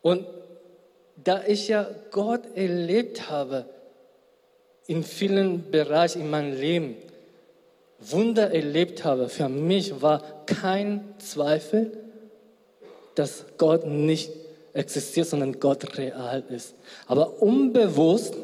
Und 0.00 0.26
da 1.22 1.42
ich 1.46 1.68
ja 1.68 1.88
Gott 2.10 2.40
erlebt 2.56 3.30
habe, 3.30 3.66
in 4.86 5.04
vielen 5.04 5.70
Bereichen 5.70 6.22
in 6.22 6.30
meinem 6.30 6.58
Leben, 6.58 6.96
Wunder 7.98 8.52
erlebt 8.52 9.04
habe, 9.04 9.28
für 9.28 9.48
mich 9.48 10.00
war 10.00 10.22
kein 10.46 11.14
Zweifel, 11.18 11.92
dass 13.14 13.44
Gott 13.58 13.86
nicht 13.86 14.30
existiert, 14.72 15.26
sondern 15.26 15.60
Gott 15.60 15.98
real 15.98 16.44
ist. 16.48 16.74
Aber 17.06 17.42
unbewusst, 17.42 18.34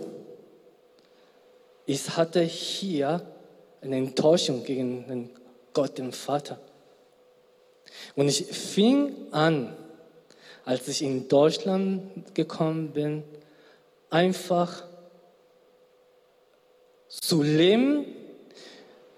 ich 1.86 2.16
hatte 2.16 2.40
hier 2.40 3.22
eine 3.80 3.96
Enttäuschung 3.96 4.62
gegen 4.64 5.06
den 5.06 5.30
Gott, 5.72 5.96
den 5.96 6.12
Vater. 6.12 6.58
Und 8.16 8.28
ich 8.28 8.44
fing 8.46 9.14
an, 9.30 9.76
als 10.64 10.88
ich 10.88 11.02
in 11.02 11.28
Deutschland 11.28 12.34
gekommen 12.34 12.92
bin, 12.92 13.24
einfach 14.10 14.84
zu 17.08 17.42
leben 17.42 18.06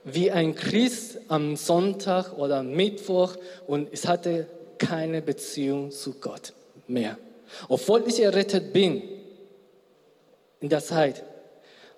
wie 0.04 0.30
ein 0.30 0.54
Christ 0.54 1.18
am 1.28 1.56
Sonntag 1.56 2.37
oder 2.37 2.62
Mittwoch 2.62 3.37
und 3.66 3.88
ich 3.92 4.06
hatte 4.06 4.47
keine 4.78 5.23
Beziehung 5.23 5.90
zu 5.90 6.14
Gott 6.14 6.52
mehr. 6.87 7.18
Obwohl 7.68 8.04
ich 8.06 8.21
errettet 8.21 8.73
bin 8.73 9.02
in 10.61 10.68
der 10.68 10.83
Zeit. 10.83 11.23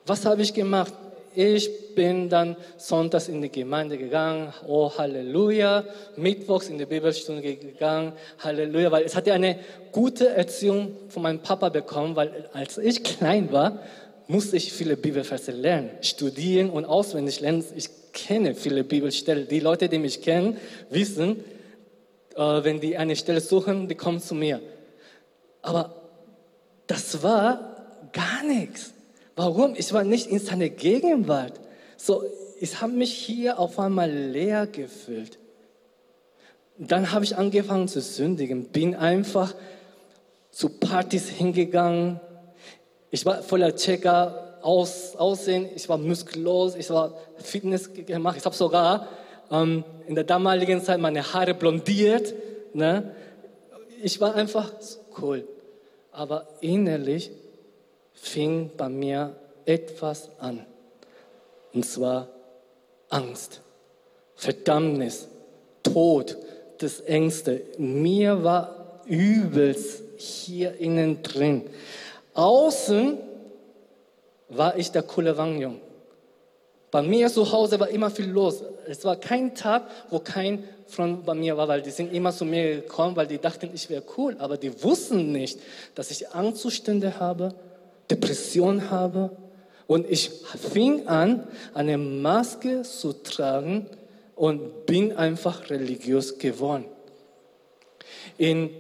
Was 0.07 0.25
habe 0.25 0.43
ich 0.43 0.55
gemacht? 0.55 0.93
Ich 1.39 1.95
bin 1.95 2.31
dann 2.31 2.57
sonntags 2.79 3.29
in 3.29 3.43
die 3.43 3.51
Gemeinde 3.51 3.99
gegangen, 3.99 4.55
oh 4.67 4.91
Halleluja, 4.97 5.85
mittwochs 6.17 6.71
in 6.71 6.79
die 6.79 6.87
Bibelstunde 6.87 7.43
gegangen, 7.43 8.15
Halleluja, 8.39 8.91
weil 8.91 9.05
es 9.05 9.15
hatte 9.15 9.35
eine 9.35 9.59
gute 9.93 10.31
Erziehung 10.31 10.97
von 11.11 11.23
meinem 11.23 11.41
Papa 11.41 11.69
bekommen, 11.69 12.17
weil 12.17 12.49
als 12.55 12.79
ich 12.79 13.05
klein 13.05 13.53
war, 13.53 13.81
musste 14.29 14.57
ich 14.57 14.73
viele 14.73 14.97
Bibelverse 14.97 15.53
lernen, 15.53 15.91
studieren 16.01 16.71
und 16.71 16.87
auswendig 16.87 17.41
lernen. 17.41 17.63
Ich 17.77 17.91
kenne 18.15 18.55
viele 18.55 18.83
Bibelstellen. 18.83 19.47
Die 19.47 19.61
Leute, 19.61 19.91
die 19.91 19.99
mich 19.99 20.23
kennen, 20.23 20.57
wissen, 20.89 21.45
äh, 22.35 22.41
wenn 22.41 22.81
die 22.81 22.97
eine 22.97 23.15
Stelle 23.15 23.43
suchen, 23.43 23.89
die 23.89 23.95
kommen 23.95 24.21
zu 24.21 24.35
mir. 24.35 24.63
Aber 25.61 25.95
das 26.87 27.23
war 27.23 27.77
gar 28.15 28.43
nichts. 28.43 28.96
Warum? 29.37 29.75
Ich 29.77 29.93
war 29.93 30.03
nicht 30.03 30.29
in 30.29 30.39
seiner 30.39 30.71
Gegenwart. 30.71 31.61
So, 31.99 32.25
ich 32.59 32.81
habe 32.81 32.93
mich 32.93 33.13
hier 33.13 33.59
auf 33.59 33.79
einmal 33.79 34.11
leer 34.11 34.67
gefühlt. 34.67 35.39
Dann 36.79 37.13
habe 37.13 37.25
ich 37.25 37.37
angefangen 37.37 37.87
zu 37.89 38.01
sündigen, 38.01 38.65
bin 38.65 38.95
einfach 38.95 39.55
zu 40.51 40.71
Partys 40.71 41.29
hingegangen. 41.29 42.19
Ich 43.11 43.25
war 43.25 43.43
voller 43.43 43.77
Checker, 43.77 44.59
aus, 44.63 45.15
Aussehen, 45.17 45.69
ich 45.75 45.89
war 45.89 45.97
muskulös, 45.97 46.75
ich 46.75 46.91
war 46.91 47.15
Fitness 47.37 47.89
gemacht. 47.93 48.37
Ich 48.39 48.45
habe 48.45 48.57
sogar 48.57 49.07
ähm, 49.51 49.85
in 50.09 50.15
der 50.15 50.25
damaligen 50.25 50.83
Zeit 50.83 50.99
meine 50.99 51.23
Haare 51.33 51.55
blondiert. 51.55 52.35
Ne? 52.73 53.15
Ich 54.03 54.21
war 54.21 54.35
einfach 54.35 54.73
cool. 55.21 55.47
Aber 56.11 56.49
innerlich 56.61 57.31
fing 58.17 58.71
bei 58.77 58.89
mir 58.89 59.37
etwas 59.65 60.31
an. 60.41 60.67
Und 61.73 61.85
zwar 61.85 62.29
Angst, 63.09 63.61
Verdammnis, 64.35 65.29
Tod, 65.83 66.37
das 66.79 67.01
Ängste. 67.01 67.63
Mir 67.79 68.43
war 68.43 69.03
übelst 69.07 70.03
hier 70.17 70.77
innen 70.79 71.23
drin. 71.23 71.63
Außen 72.35 73.19
war 74.49 74.77
ich 74.77 74.91
der 74.91 75.03
coole 75.03 75.37
Wangjung. 75.37 75.81
Bei 76.91 77.03
mir 77.03 77.29
zu 77.29 77.51
Hause 77.53 77.79
war 77.79 77.89
immer 77.89 78.11
viel 78.11 78.29
los. 78.31 78.63
Es 78.87 79.05
war 79.05 79.17
kein 79.17 79.55
Tag, 79.55 79.89
wo 80.11 80.19
kein 80.19 80.65
Freund 80.87 81.27
bei 81.27 81.35
mir 81.35 81.57
war, 81.57 81.69
weil 81.69 81.83
die 81.83 81.91
sind 81.91 82.13
immer 82.13 82.33
zu 82.33 82.45
mir 82.45 82.77
gekommen, 82.77 83.17
weil 83.17 83.27
die 83.27 83.39
dachten, 83.39 83.71
ich 83.75 83.91
wäre 83.91 84.03
cool. 84.17 84.37
Aber 84.39 84.57
die 84.57 84.83
wussten 84.83 85.33
nicht, 85.33 85.59
dass 85.95 86.11
ich 86.11 86.31
Angstzustände 86.31 87.19
habe, 87.19 87.55
Depression 88.11 88.91
habe. 88.91 89.31
Und 89.87 90.11
ich 90.11 90.31
fing 90.73 91.07
an, 91.07 91.47
eine 91.75 91.97
Maske 91.97 92.83
zu 92.83 93.13
tragen 93.13 93.87
und 94.35 94.87
bin 94.87 95.13
einfach 95.13 95.71
religiös 95.71 96.39
geworden. 96.39 96.87
In 98.37 98.71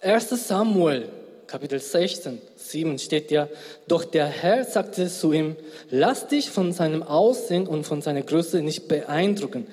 1 0.00 0.48
Samuel, 0.48 1.08
Kapitel 1.46 1.80
16, 1.80 2.40
7 2.56 2.98
steht 2.98 3.30
ja, 3.30 3.48
doch 3.88 4.04
der 4.04 4.26
Herr 4.26 4.64
sagte 4.64 5.08
zu 5.08 5.32
ihm, 5.32 5.56
lass 5.90 6.28
dich 6.28 6.50
von 6.50 6.72
seinem 6.72 7.02
Aussehen 7.02 7.66
und 7.66 7.84
von 7.84 8.02
seiner 8.02 8.22
Größe 8.22 8.62
nicht 8.62 8.86
beeindrucken. 8.88 9.66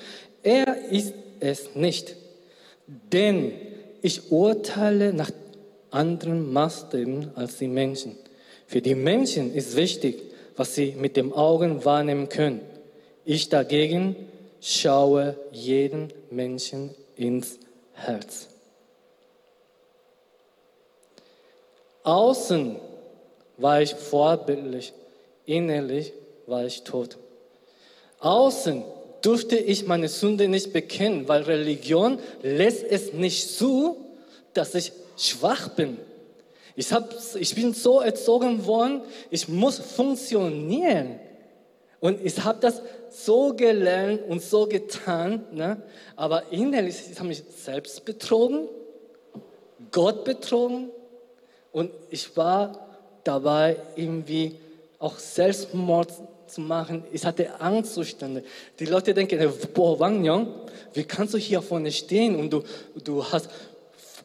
Er 0.43 0.89
ist 0.89 1.13
es 1.39 1.75
nicht. 1.75 2.15
Denn 2.87 3.51
ich 4.01 4.31
urteile 4.31 5.13
nach 5.13 5.31
anderen 5.91 6.51
Maßstäben 6.51 7.31
als 7.35 7.57
die 7.57 7.67
Menschen. 7.67 8.17
Für 8.65 8.81
die 8.81 8.95
Menschen 8.95 9.53
ist 9.53 9.75
wichtig, 9.75 10.23
was 10.55 10.75
sie 10.75 10.95
mit 10.97 11.17
den 11.17 11.33
Augen 11.33 11.83
wahrnehmen 11.85 12.29
können. 12.29 12.61
Ich 13.25 13.49
dagegen 13.49 14.15
schaue 14.61 15.35
jeden 15.51 16.11
Menschen 16.29 16.91
ins 17.15 17.57
Herz. 17.93 18.47
Außen 22.03 22.77
war 23.57 23.81
ich 23.81 23.93
vorbildlich, 23.93 24.93
innerlich 25.45 26.13
war 26.47 26.65
ich 26.65 26.83
tot. 26.83 27.17
Außen 28.19 28.83
durfte 29.21 29.57
ich 29.57 29.85
meine 29.85 30.07
Sünde 30.07 30.47
nicht 30.47 30.73
bekennen, 30.73 31.27
weil 31.27 31.43
Religion 31.43 32.19
lässt 32.41 32.83
es 32.83 33.13
nicht 33.13 33.49
zu, 33.49 33.97
dass 34.53 34.73
ich 34.73 34.91
schwach 35.29 35.69
bin. 35.69 35.97
Ich, 36.75 36.91
hab, 36.91 37.13
ich 37.35 37.55
bin 37.55 37.73
so 37.73 37.99
erzogen 37.99 38.65
worden, 38.65 39.01
ich 39.29 39.47
muss 39.47 39.77
funktionieren. 39.77 41.19
Und 41.99 42.25
ich 42.25 42.43
habe 42.43 42.59
das 42.59 42.81
so 43.11 43.53
gelernt 43.53 44.21
und 44.27 44.41
so 44.41 44.65
getan, 44.65 45.45
ne? 45.51 45.81
aber 46.15 46.51
innerlich 46.51 46.95
habe 47.19 47.31
ich 47.31 47.43
mich 47.43 47.43
selbst 47.63 48.03
betrogen, 48.05 48.67
Gott 49.91 50.23
betrogen 50.23 50.89
und 51.71 51.91
ich 52.09 52.35
war 52.35 52.87
dabei 53.23 53.75
irgendwie 53.95 54.55
auch 54.97 55.19
Selbstmord 55.19 56.11
zu 56.47 56.61
machen. 56.61 57.03
Ich 57.11 57.25
hatte 57.25 57.59
Angstzustände. 57.59 58.43
Die 58.79 58.85
Leute 58.85 59.13
denken, 59.13 59.51
boah, 59.73 59.99
Wang 59.99 60.23
Yong, 60.23 60.47
wie 60.93 61.03
kannst 61.03 61.33
du 61.33 61.37
hier 61.37 61.61
vorne 61.61 61.91
stehen 61.91 62.35
und 62.35 62.51
du, 62.51 62.63
du 63.03 63.23
hast 63.23 63.49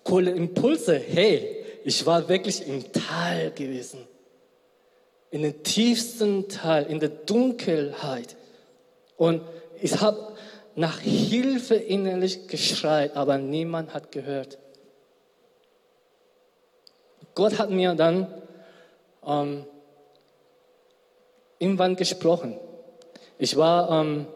coole 0.07 0.31
Impulse? 0.31 0.99
Hey, 0.99 1.65
ich 1.85 2.07
war 2.07 2.29
wirklich 2.29 2.67
im 2.67 2.91
Tal 2.93 3.51
gewesen. 3.51 4.07
In 5.31 5.43
dem 5.43 5.63
tiefsten 5.63 6.49
Tal, 6.49 6.85
in 6.85 7.01
der 7.01 7.11
Dunkelheit. 7.11 8.37
Und 9.17 9.43
ich 9.83 10.01
habe 10.01 10.35
nach 10.77 11.01
Hilfe 11.01 11.75
innerlich 11.75 12.47
geschreit, 12.49 13.17
aber 13.17 13.37
niemand 13.39 13.93
hat 13.93 14.13
gehört. 14.13 14.59
Gott 17.35 17.59
hat 17.59 17.71
mir 17.71 17.95
dann 17.95 18.33
ähm, 19.27 19.67
irgendwann 21.59 21.97
gesprochen. 21.97 22.59
Ich 23.39 23.57
war 23.57 23.91
ähm, 23.91 24.27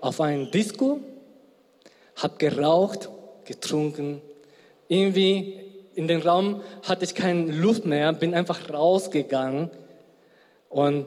auf 0.00 0.20
einem 0.20 0.50
Disco, 0.50 1.00
habe 2.16 2.36
geraucht, 2.38 3.08
getrunken. 3.44 4.22
Irgendwie 4.88 5.60
in 5.94 6.08
den 6.08 6.22
Raum 6.22 6.62
hatte 6.82 7.04
ich 7.04 7.14
keine 7.14 7.52
Luft 7.52 7.84
mehr, 7.84 8.12
bin 8.12 8.34
einfach 8.34 8.70
rausgegangen 8.72 9.70
und 10.68 11.06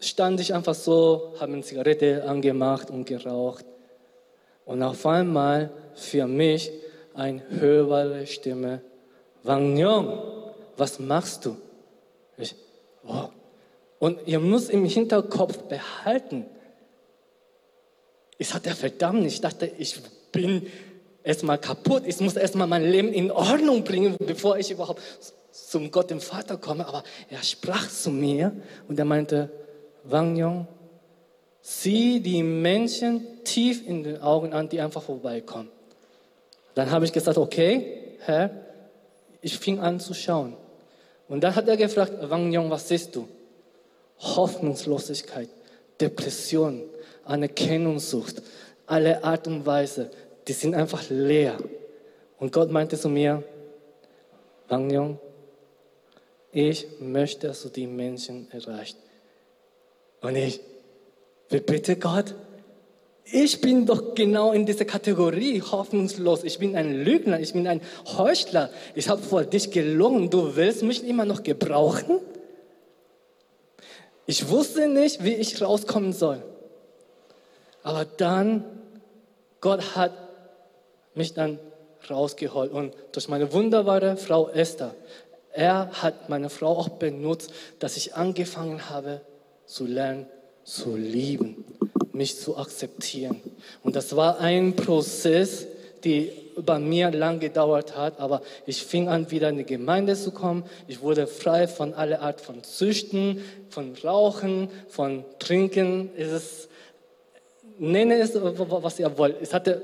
stand 0.00 0.40
ich 0.40 0.54
einfach 0.54 0.74
so, 0.74 1.34
habe 1.38 1.52
eine 1.52 1.62
Zigarette 1.62 2.24
angemacht 2.24 2.90
und 2.90 3.04
geraucht. 3.04 3.64
Und 4.64 4.82
auf 4.82 5.04
einmal 5.06 5.70
für 5.94 6.26
mich 6.26 6.70
eine 7.14 7.42
höhere 7.50 8.26
Stimme, 8.26 8.82
Wang 9.42 9.76
Yong, 9.76 10.18
was 10.76 10.98
machst 10.98 11.44
du? 11.44 11.56
Ich, 12.36 12.54
oh. 13.06 13.28
Und 13.98 14.26
ihr 14.26 14.40
müsst 14.40 14.70
im 14.70 14.84
Hinterkopf 14.84 15.58
behalten, 15.64 16.46
ich 18.38 18.54
hatte 18.54 18.70
verdammt, 18.70 19.26
ich 19.26 19.42
dachte, 19.42 19.70
ich 19.76 20.00
bin 20.32 20.66
erstmal 21.22 21.58
kaputt, 21.58 22.04
ich 22.06 22.20
muss 22.20 22.36
erstmal 22.36 22.66
mein 22.66 22.90
Leben 22.90 23.12
in 23.12 23.30
Ordnung 23.30 23.84
bringen, 23.84 24.16
bevor 24.18 24.58
ich 24.58 24.70
überhaupt 24.70 25.00
zum 25.52 25.90
Gott, 25.90 26.10
dem 26.10 26.20
Vater 26.20 26.56
komme. 26.56 26.86
Aber 26.86 27.04
er 27.28 27.42
sprach 27.42 27.88
zu 27.88 28.10
mir 28.10 28.52
und 28.88 28.98
er 28.98 29.04
meinte, 29.04 29.50
Wang 30.04 30.36
Yong, 30.36 30.66
sieh 31.60 32.20
die 32.20 32.42
Menschen 32.42 33.44
tief 33.44 33.86
in 33.86 34.02
den 34.02 34.22
Augen 34.22 34.52
an, 34.52 34.68
die 34.68 34.80
einfach 34.80 35.02
vorbeikommen. 35.02 35.68
Dann 36.74 36.90
habe 36.90 37.04
ich 37.04 37.12
gesagt, 37.12 37.36
okay, 37.36 38.16
Herr, 38.20 38.50
ich 39.40 39.58
fing 39.58 39.80
an 39.80 40.00
zu 40.00 40.14
schauen. 40.14 40.56
Und 41.28 41.42
dann 41.42 41.54
hat 41.54 41.68
er 41.68 41.76
gefragt, 41.76 42.12
Wang 42.22 42.52
Yong, 42.52 42.70
was 42.70 42.88
siehst 42.88 43.14
du? 43.14 43.28
Hoffnungslosigkeit, 44.18 45.48
Depression, 46.00 46.82
Anerkennungssucht, 47.24 48.42
alle 48.86 49.22
Art 49.24 49.46
und 49.46 49.64
Weise, 49.64 50.10
die 50.50 50.54
sind 50.54 50.74
einfach 50.74 51.08
leer. 51.10 51.56
Und 52.40 52.50
Gott 52.52 52.72
meinte 52.72 52.98
zu 52.98 53.08
mir, 53.08 53.44
Wang 54.66 54.90
Yong, 54.90 55.20
ich 56.50 56.88
möchte, 56.98 57.46
dass 57.46 57.62
du 57.62 57.68
die 57.68 57.86
Menschen 57.86 58.50
erreichst. 58.50 58.96
Und 60.20 60.34
ich, 60.34 60.58
bitte 61.48 61.94
Gott, 61.94 62.34
ich 63.24 63.60
bin 63.60 63.86
doch 63.86 64.16
genau 64.16 64.50
in 64.50 64.66
dieser 64.66 64.86
Kategorie 64.86 65.62
hoffnungslos. 65.62 66.42
Ich 66.42 66.58
bin 66.58 66.74
ein 66.74 67.04
Lügner, 67.04 67.38
ich 67.38 67.52
bin 67.52 67.68
ein 67.68 67.80
Heuchler. 68.18 68.70
Ich 68.96 69.08
habe 69.08 69.22
vor 69.22 69.44
dich 69.44 69.70
gelogen. 69.70 70.30
Du 70.30 70.56
willst 70.56 70.82
mich 70.82 71.06
immer 71.06 71.26
noch 71.26 71.44
gebrauchen? 71.44 72.18
Ich 74.26 74.48
wusste 74.48 74.88
nicht, 74.88 75.22
wie 75.22 75.34
ich 75.34 75.62
rauskommen 75.62 76.12
soll. 76.12 76.42
Aber 77.84 78.04
dann, 78.04 78.64
Gott 79.60 79.94
hat 79.94 80.29
mich 81.14 81.34
dann 81.34 81.58
rausgeholt 82.08 82.72
und 82.72 82.94
durch 83.12 83.28
meine 83.28 83.52
wunderbare 83.52 84.16
Frau 84.16 84.48
Esther, 84.48 84.94
er 85.52 85.90
hat 86.02 86.28
meine 86.28 86.48
Frau 86.48 86.76
auch 86.78 86.88
benutzt, 86.90 87.52
dass 87.78 87.96
ich 87.96 88.14
angefangen 88.14 88.88
habe 88.88 89.20
zu 89.66 89.86
lernen, 89.86 90.26
zu 90.64 90.96
lieben, 90.96 91.64
mich 92.12 92.38
zu 92.38 92.56
akzeptieren. 92.56 93.40
Und 93.82 93.96
das 93.96 94.14
war 94.14 94.38
ein 94.38 94.76
Prozess, 94.76 95.66
die 96.04 96.32
bei 96.56 96.78
mir 96.78 97.10
lang 97.10 97.40
gedauert 97.40 97.96
hat, 97.96 98.20
aber 98.20 98.42
ich 98.66 98.84
fing 98.84 99.08
an, 99.08 99.30
wieder 99.30 99.48
in 99.48 99.58
die 99.58 99.64
Gemeinde 99.64 100.14
zu 100.14 100.30
kommen. 100.30 100.64
Ich 100.88 101.00
wurde 101.02 101.26
frei 101.26 101.66
von 101.66 101.94
aller 101.94 102.20
Art 102.20 102.40
von 102.40 102.62
Süchten, 102.62 103.42
von 103.68 103.94
Rauchen, 104.02 104.68
von 104.88 105.24
Trinken. 105.38 106.10
Es 106.16 106.32
ist, 106.32 106.68
nenne 107.78 108.18
es, 108.18 108.34
was 108.34 108.98
ihr 108.98 109.16
wollt. 109.18 109.36
Es 109.40 109.54
hatte, 109.54 109.82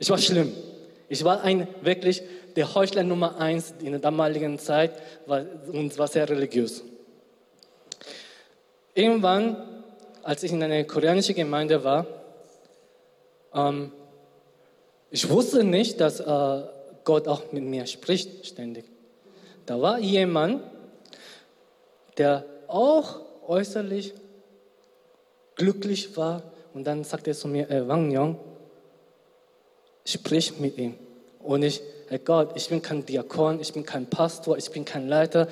ich 0.00 0.10
war 0.10 0.18
schlimm. 0.18 0.52
Ich 1.08 1.22
war 1.24 1.42
ein 1.42 1.68
wirklich 1.82 2.22
der 2.56 2.74
Heuchler 2.74 3.04
Nummer 3.04 3.38
eins 3.38 3.74
in 3.80 3.92
der 3.92 4.00
damaligen 4.00 4.58
Zeit 4.58 4.92
war, 5.26 5.44
und 5.72 5.96
war 5.98 6.08
sehr 6.08 6.28
religiös. 6.28 6.82
Irgendwann, 8.94 9.56
als 10.22 10.42
ich 10.42 10.52
in 10.52 10.62
einer 10.62 10.82
koreanischen 10.84 11.34
Gemeinde 11.34 11.84
war, 11.84 12.06
ähm, 13.54 13.92
ich 15.10 15.28
wusste 15.28 15.64
nicht, 15.64 16.00
dass 16.00 16.20
äh, 16.20 16.62
Gott 17.04 17.28
auch 17.28 17.52
mit 17.52 17.64
mir 17.64 17.86
spricht 17.86 18.46
ständig. 18.46 18.86
Da 19.66 19.80
war 19.80 19.98
jemand, 19.98 20.62
der 22.16 22.44
auch 22.68 23.20
äußerlich 23.46 24.14
glücklich 25.56 26.16
war 26.16 26.42
und 26.72 26.86
dann 26.86 27.04
sagte 27.04 27.30
er 27.30 27.36
zu 27.36 27.48
mir, 27.48 27.68
äh, 27.70 27.86
Wang 27.86 28.10
Yong, 28.10 28.38
sprich 30.12 30.58
mit 30.58 30.78
ihm. 30.78 30.94
Und 31.42 31.62
ich, 31.62 31.80
Herr 32.08 32.18
Gott, 32.18 32.52
ich 32.54 32.68
bin 32.68 32.82
kein 32.82 33.04
Diakon, 33.04 33.60
ich 33.60 33.72
bin 33.72 33.84
kein 33.84 34.06
Pastor, 34.06 34.56
ich 34.58 34.70
bin 34.70 34.84
kein 34.84 35.08
Leiter, 35.08 35.48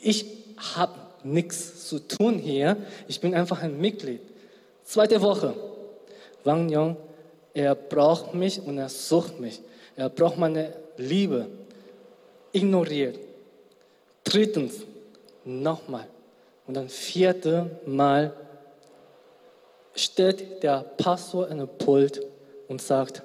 ich 0.00 0.26
habe 0.74 0.94
nichts 1.22 1.88
zu 1.88 1.98
tun 1.98 2.38
hier, 2.38 2.76
ich 3.08 3.20
bin 3.20 3.34
einfach 3.34 3.62
ein 3.62 3.80
Mitglied. 3.80 4.20
Zweite 4.84 5.20
Woche, 5.22 5.54
Wang 6.44 6.68
Yong, 6.68 6.96
er 7.54 7.74
braucht 7.74 8.34
mich 8.34 8.60
und 8.60 8.78
er 8.78 8.88
sucht 8.88 9.40
mich. 9.40 9.60
Er 9.96 10.08
braucht 10.08 10.36
meine 10.36 10.74
Liebe. 10.96 11.46
Ignoriert. 12.52 13.18
Drittens, 14.24 14.82
nochmal. 15.44 16.06
Und 16.66 16.74
dann 16.74 16.88
vierte 16.88 17.70
Mal 17.86 18.32
steht 19.94 20.62
der 20.62 20.80
Pastor 20.96 21.48
in 21.48 21.58
den 21.58 21.68
Pult 21.68 22.20
und 22.68 22.82
sagt, 22.82 23.22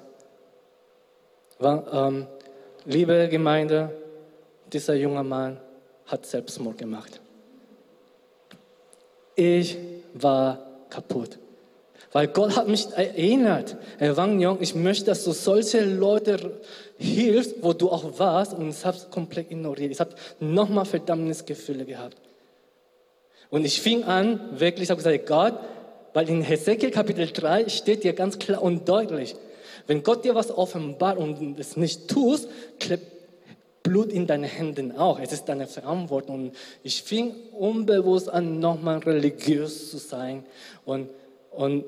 ähm, 1.62 2.26
liebe 2.84 3.28
Gemeinde, 3.28 3.90
dieser 4.72 4.94
junge 4.94 5.22
Mann 5.22 5.58
hat 6.06 6.26
Selbstmord 6.26 6.78
gemacht. 6.78 7.20
Ich 9.34 9.76
war 10.14 10.58
kaputt. 10.88 11.38
Weil 12.12 12.28
Gott 12.28 12.56
hat 12.56 12.66
mich 12.66 12.88
erinnert, 12.90 13.76
Herr 13.98 14.16
Wang 14.16 14.40
Yong, 14.40 14.58
ich 14.60 14.74
möchte, 14.74 15.06
dass 15.06 15.22
du 15.22 15.30
solche 15.30 15.84
Leute 15.84 16.60
hilfst, 16.98 17.62
wo 17.62 17.72
du 17.72 17.88
auch 17.88 18.18
warst 18.18 18.54
und 18.54 18.70
ich 18.70 18.84
habe 18.84 18.96
es 18.96 19.08
komplett 19.10 19.50
ignoriert. 19.50 19.92
Ich 19.92 20.00
habe 20.00 20.10
nochmal 20.40 20.84
Verdammnisgefühle 20.86 21.84
gehabt. 21.84 22.16
Und 23.48 23.64
ich 23.64 23.80
fing 23.80 24.04
an, 24.04 24.40
wirklich, 24.58 24.84
ich 24.84 24.90
habe 24.90 25.02
gesagt, 25.02 25.26
Gott, 25.26 25.54
weil 26.12 26.28
in 26.28 26.42
Hesekiel 26.42 26.90
Kapitel 26.90 27.28
3 27.28 27.68
steht 27.68 28.02
dir 28.02 28.12
ganz 28.12 28.38
klar 28.38 28.62
und 28.62 28.88
deutlich, 28.88 29.36
wenn 29.86 30.02
Gott 30.02 30.24
dir 30.24 30.34
was 30.34 30.50
offenbart 30.50 31.18
und 31.18 31.58
es 31.58 31.76
nicht 31.76 32.08
tust, 32.08 32.48
klebt 32.78 33.20
Blut 33.82 34.12
in 34.12 34.26
deine 34.26 34.46
Händen 34.46 34.96
auch. 34.96 35.18
Es 35.18 35.32
ist 35.32 35.46
deine 35.48 35.66
Verantwortung. 35.66 36.34
Und 36.34 36.56
ich 36.82 37.02
fing 37.02 37.34
unbewusst 37.52 38.28
an, 38.28 38.60
nochmal 38.60 38.98
religiös 38.98 39.90
zu 39.90 39.98
sein 39.98 40.44
und, 40.84 41.08
und, 41.50 41.84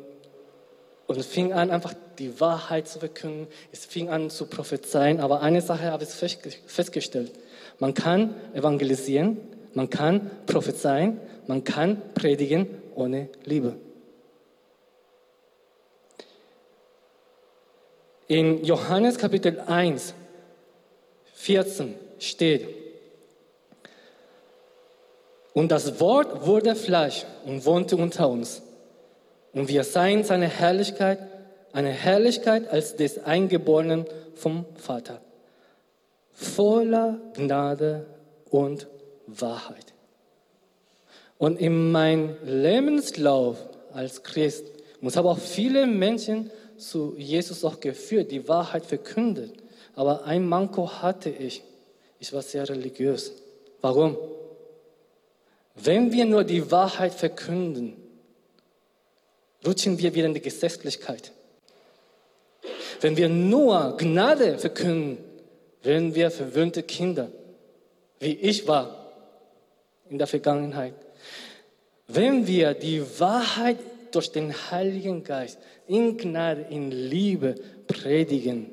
und 1.06 1.22
fing 1.22 1.52
an, 1.52 1.70
einfach 1.70 1.94
die 2.18 2.40
Wahrheit 2.40 2.88
zu 2.88 2.98
verkünden. 2.98 3.46
Es 3.72 3.84
fing 3.84 4.08
an 4.08 4.30
zu 4.30 4.46
prophezeien. 4.46 5.20
Aber 5.20 5.42
eine 5.42 5.60
Sache 5.60 5.90
habe 5.90 6.04
ich 6.04 6.10
festgestellt. 6.66 7.32
Man 7.78 7.94
kann 7.94 8.34
evangelisieren, 8.54 9.36
man 9.74 9.90
kann 9.90 10.30
prophezeien, 10.46 11.20
man 11.46 11.64
kann 11.64 12.00
predigen 12.14 12.66
ohne 12.94 13.28
Liebe. 13.44 13.76
In 18.28 18.64
Johannes 18.64 19.18
Kapitel 19.18 19.60
1, 19.60 20.14
14 21.34 21.94
steht, 22.18 22.68
und 25.52 25.70
das 25.70 26.00
Wort 26.00 26.46
wurde 26.46 26.74
Fleisch 26.74 27.26
und 27.44 27.64
wohnte 27.66 27.96
unter 27.96 28.28
uns. 28.28 28.62
Und 29.52 29.68
wir 29.68 29.84
seien 29.84 30.24
seine 30.24 30.48
Herrlichkeit, 30.48 31.18
eine 31.72 31.90
Herrlichkeit 31.90 32.68
als 32.70 32.96
des 32.96 33.24
Eingeborenen 33.24 34.06
vom 34.34 34.64
Vater, 34.76 35.20
voller 36.32 37.18
Gnade 37.34 38.06
und 38.50 38.86
Wahrheit. 39.26 39.92
Und 41.38 41.60
in 41.60 41.90
meinem 41.92 42.36
Lebenslauf 42.44 43.58
als 43.92 44.22
Christ 44.22 44.64
muss 45.00 45.16
aber 45.16 45.32
auch 45.32 45.38
viele 45.38 45.86
Menschen 45.86 46.50
zu 46.82 47.14
Jesus 47.16 47.64
auch 47.64 47.80
geführt, 47.80 48.30
die 48.30 48.48
Wahrheit 48.48 48.84
verkündet. 48.84 49.54
Aber 49.94 50.24
ein 50.24 50.46
Manko 50.46 50.90
hatte 51.02 51.30
ich. 51.30 51.62
Ich 52.18 52.32
war 52.32 52.42
sehr 52.42 52.68
religiös. 52.68 53.32
Warum? 53.80 54.16
Wenn 55.74 56.12
wir 56.12 56.24
nur 56.24 56.44
die 56.44 56.70
Wahrheit 56.70 57.14
verkünden, 57.14 57.96
rutschen 59.66 59.98
wir 59.98 60.14
wieder 60.14 60.26
in 60.26 60.34
die 60.34 60.42
Gesetzlichkeit. 60.42 61.32
Wenn 63.00 63.16
wir 63.16 63.28
nur 63.28 63.96
Gnade 63.96 64.58
verkünden, 64.58 65.18
werden 65.82 66.14
wir 66.14 66.30
verwöhnte 66.30 66.82
Kinder, 66.82 67.30
wie 68.20 68.34
ich 68.34 68.68
war 68.68 69.12
in 70.08 70.18
der 70.18 70.26
Vergangenheit. 70.26 70.94
Wenn 72.06 72.46
wir 72.46 72.74
die 72.74 73.02
Wahrheit 73.18 73.78
durch 74.14 74.32
den 74.32 74.52
Heiligen 74.70 75.24
Geist 75.24 75.58
in 75.86 76.16
Gnade, 76.16 76.66
in 76.70 76.90
Liebe 76.90 77.56
predigen 77.86 78.70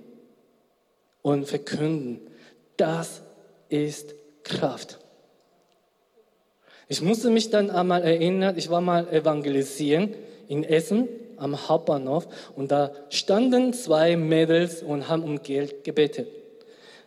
und 1.21 1.47
verkünden. 1.47 2.21
Das 2.78 3.21
ist 3.69 4.15
Kraft. 4.43 4.99
Ich 6.88 7.02
musste 7.02 7.30
mich 7.30 7.49
dann 7.49 7.69
einmal 7.69 8.04
erinnern, 8.04 8.58
ich 8.58 8.69
war 8.69 8.82
mal 8.82 9.08
evangelisieren 9.13 10.15
in 10.47 10.63
Essen 10.63 11.08
am 11.38 11.69
Hauptbahnhof 11.69 12.28
und 12.56 12.71
da 12.71 12.91
standen 13.10 13.73
zwei 13.73 14.17
Mädels 14.17 14.82
und 14.82 15.08
haben 15.08 15.23
um 15.23 15.41
Geld 15.43 15.84
gebetet. 15.84 16.28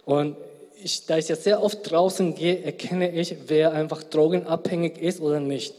Und 0.05 0.37
ich, 0.83 1.07
da 1.07 1.19
ich 1.19 1.29
ja 1.29 1.37
sehr 1.37 1.63
oft 1.63 1.91
draußen 1.91 2.35
gehe, 2.35 2.63
erkenne 2.63 3.13
ich, 3.13 3.37
wer 3.49 3.73
einfach 3.73 4.03
drogenabhängig 4.03 4.99
ist 4.99 5.21
oder 5.21 5.41
nicht. 5.41 5.75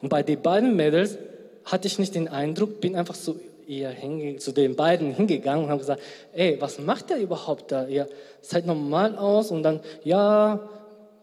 Und 0.00 0.08
bei 0.08 0.22
den 0.22 0.40
beiden 0.40 0.74
Mädels 0.76 1.18
hatte 1.64 1.86
ich 1.86 1.98
nicht 1.98 2.14
den 2.14 2.28
Eindruck, 2.28 2.80
bin 2.80 2.96
einfach 2.96 3.14
so 3.14 3.36
hinge 3.66 4.36
zu 4.36 4.52
den 4.52 4.76
beiden 4.76 5.14
hingegangen 5.14 5.64
und 5.64 5.70
habe 5.70 5.80
gesagt, 5.80 6.02
ey, 6.34 6.60
was 6.60 6.78
macht 6.78 7.10
ihr 7.10 7.16
überhaupt 7.16 7.72
da? 7.72 7.86
Ihr 7.86 8.08
seid 8.40 8.66
normal 8.66 9.16
aus 9.16 9.50
und 9.50 9.62
dann, 9.62 9.80
ja, 10.04 10.60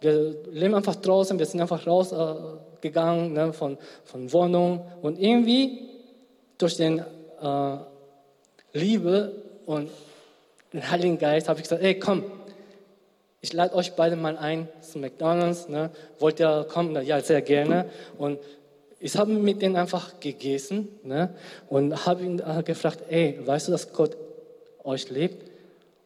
wir 0.01 0.35
leben 0.51 0.73
einfach 0.73 0.95
draußen, 0.95 1.37
wir 1.37 1.45
sind 1.45 1.61
einfach 1.61 1.85
rausgegangen 1.85 3.35
äh, 3.35 3.45
ne, 3.45 3.53
von, 3.53 3.77
von 4.05 4.31
Wohnung 4.31 4.85
und 5.01 5.19
irgendwie 5.19 5.89
durch 6.57 6.77
den 6.77 6.99
äh, 6.99 7.77
Liebe 8.73 9.33
und 9.65 9.89
den 10.73 10.89
Heiligen 10.89 11.17
Geist 11.17 11.49
habe 11.49 11.59
ich 11.59 11.63
gesagt, 11.63 11.83
ey, 11.83 11.99
komm, 11.99 12.23
ich 13.41 13.53
lade 13.53 13.73
euch 13.73 13.93
beide 13.93 14.15
mal 14.15 14.37
ein 14.37 14.67
zu 14.81 14.99
McDonald's. 14.99 15.69
Ne? 15.69 15.91
Wollt 16.19 16.39
ihr 16.39 16.65
kommen? 16.69 17.01
Ja, 17.05 17.21
sehr 17.21 17.41
gerne. 17.41 17.85
Und 18.17 18.37
ich 18.99 19.15
habe 19.15 19.31
mit 19.31 19.61
denen 19.61 19.75
einfach 19.75 20.19
gegessen 20.19 20.89
ne? 21.03 21.33
und 21.69 22.05
habe 22.05 22.23
ihn 22.23 22.39
äh, 22.39 22.63
gefragt, 22.63 23.03
ey, 23.09 23.39
weißt 23.43 23.67
du, 23.67 23.71
dass 23.71 23.93
Gott 23.93 24.17
euch 24.83 25.09
liebt? 25.09 25.49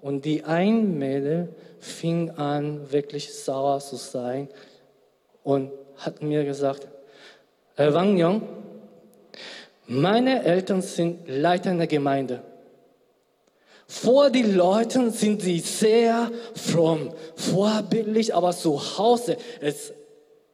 Und 0.02 0.26
die 0.26 0.44
ein 0.44 0.98
Mädel 0.98 1.50
fing 1.80 2.32
an, 2.32 2.92
wirklich 2.92 3.34
sauer 3.34 3.80
zu 3.80 3.96
sein 3.96 4.48
und 5.44 5.72
hat 5.98 6.22
mir 6.22 6.44
gesagt, 6.44 6.88
Herr 7.76 7.94
Wang 7.94 8.18
Yong, 8.18 8.42
meine 9.88 10.44
Eltern 10.44 10.82
sind 10.82 11.28
Leiter 11.28 11.72
in 11.72 11.78
der 11.78 11.88
Gemeinde. 11.88 12.42
Vor 13.88 14.30
den 14.30 14.56
Leuten 14.56 15.12
sind 15.12 15.42
sie 15.42 15.60
sehr 15.60 16.32
fromm, 16.56 17.14
vorbildlich, 17.36 18.34
aber 18.34 18.52
zu 18.52 18.80
Hause 18.98 19.38
es 19.62 19.94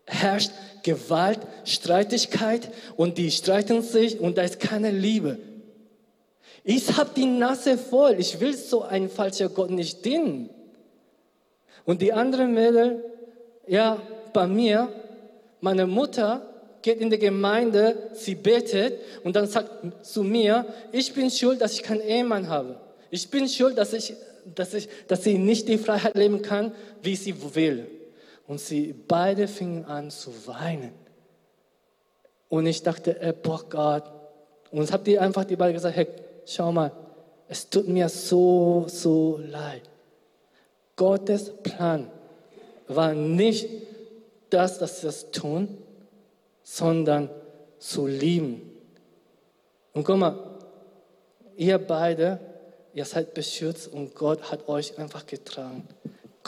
herrscht 0.06 0.52
Gewalt, 0.84 1.40
Streitigkeit 1.66 2.72
und 2.96 3.18
die 3.18 3.32
streiten 3.32 3.82
sich 3.82 4.20
und 4.20 4.38
da 4.38 4.44
ist 4.44 4.60
keine 4.60 4.92
Liebe. 4.92 5.38
Ich 6.64 6.98
habe 6.98 7.10
die 7.16 7.26
Nase 7.26 7.78
voll. 7.78 8.16
Ich 8.20 8.40
will 8.40 8.56
so 8.56 8.84
ein 8.84 9.10
falscher 9.10 9.50
Gott 9.50 9.72
nicht 9.72 10.06
dienen. 10.06 10.50
Und 11.86 12.02
die 12.02 12.14
andere 12.14 12.46
Mädel, 12.46 13.04
ja, 13.68 14.02
bei 14.34 14.46
mir, 14.46 14.90
meine 15.62 15.88
Mutter 15.88 16.46
geht 16.82 17.02
in 17.02 17.10
die 17.10 17.20
Gemeinde, 17.20 18.10
sie 18.14 18.36
betet 18.36 19.00
und 19.24 19.36
dann 19.36 19.48
sagt 19.48 20.06
zu 20.06 20.24
mir, 20.24 20.66
ich 20.92 21.14
bin 21.14 21.30
schuld, 21.30 21.62
dass 21.62 21.74
ich 21.74 21.84
keinen 21.84 22.02
Ehemann 22.02 22.48
habe. 22.48 22.80
Ich 23.10 23.30
bin 23.30 23.50
schuld, 23.50 23.78
dass, 23.78 23.94
ich, 23.94 24.14
dass, 24.56 24.74
ich, 24.74 24.88
dass 25.08 25.24
sie 25.24 25.38
nicht 25.38 25.68
die 25.68 25.78
Freiheit 25.78 26.16
leben 26.16 26.42
kann, 26.42 26.72
wie 27.02 27.16
sie 27.16 27.36
will. 27.56 27.88
Und 28.50 28.60
sie 28.60 28.94
beide 29.08 29.48
fingen 29.48 29.86
an 29.86 30.10
zu 30.10 30.32
weinen. 30.48 30.92
Und 32.48 32.66
ich 32.66 32.82
dachte, 32.82 33.22
äh, 33.22 33.32
boah 33.32 33.64
Gott. 33.70 34.12
Und 34.72 34.84
ich 34.84 34.92
habe 34.92 35.04
die 35.04 35.20
einfach 35.20 35.46
die 35.46 35.56
beiden 35.56 35.76
gesagt, 35.76 35.96
hey, 35.96 36.08
schau 36.46 36.72
mal, 36.72 36.92
es 37.48 37.70
tut 37.70 37.88
mir 37.88 38.10
so, 38.10 38.86
so 38.88 39.38
leid. 39.38 39.84
Gottes 40.96 41.52
Plan 41.62 42.10
war 42.88 43.14
nicht 43.14 43.70
das, 44.50 44.80
dass 44.80 45.02
sie 45.02 45.06
das 45.06 45.30
tun, 45.30 45.78
sondern 46.64 47.30
zu 47.78 48.08
lieben. 48.08 48.72
Und 49.94 50.04
guck 50.04 50.18
mal, 50.18 50.36
ihr 51.56 51.78
beide 51.78 52.40
ihr 52.94 53.06
seid 53.06 53.34
beschützt 53.34 53.88
und 53.88 54.16
Gott 54.16 54.52
hat 54.52 54.68
euch 54.68 54.98
einfach 54.98 55.26
getragen. 55.26 55.88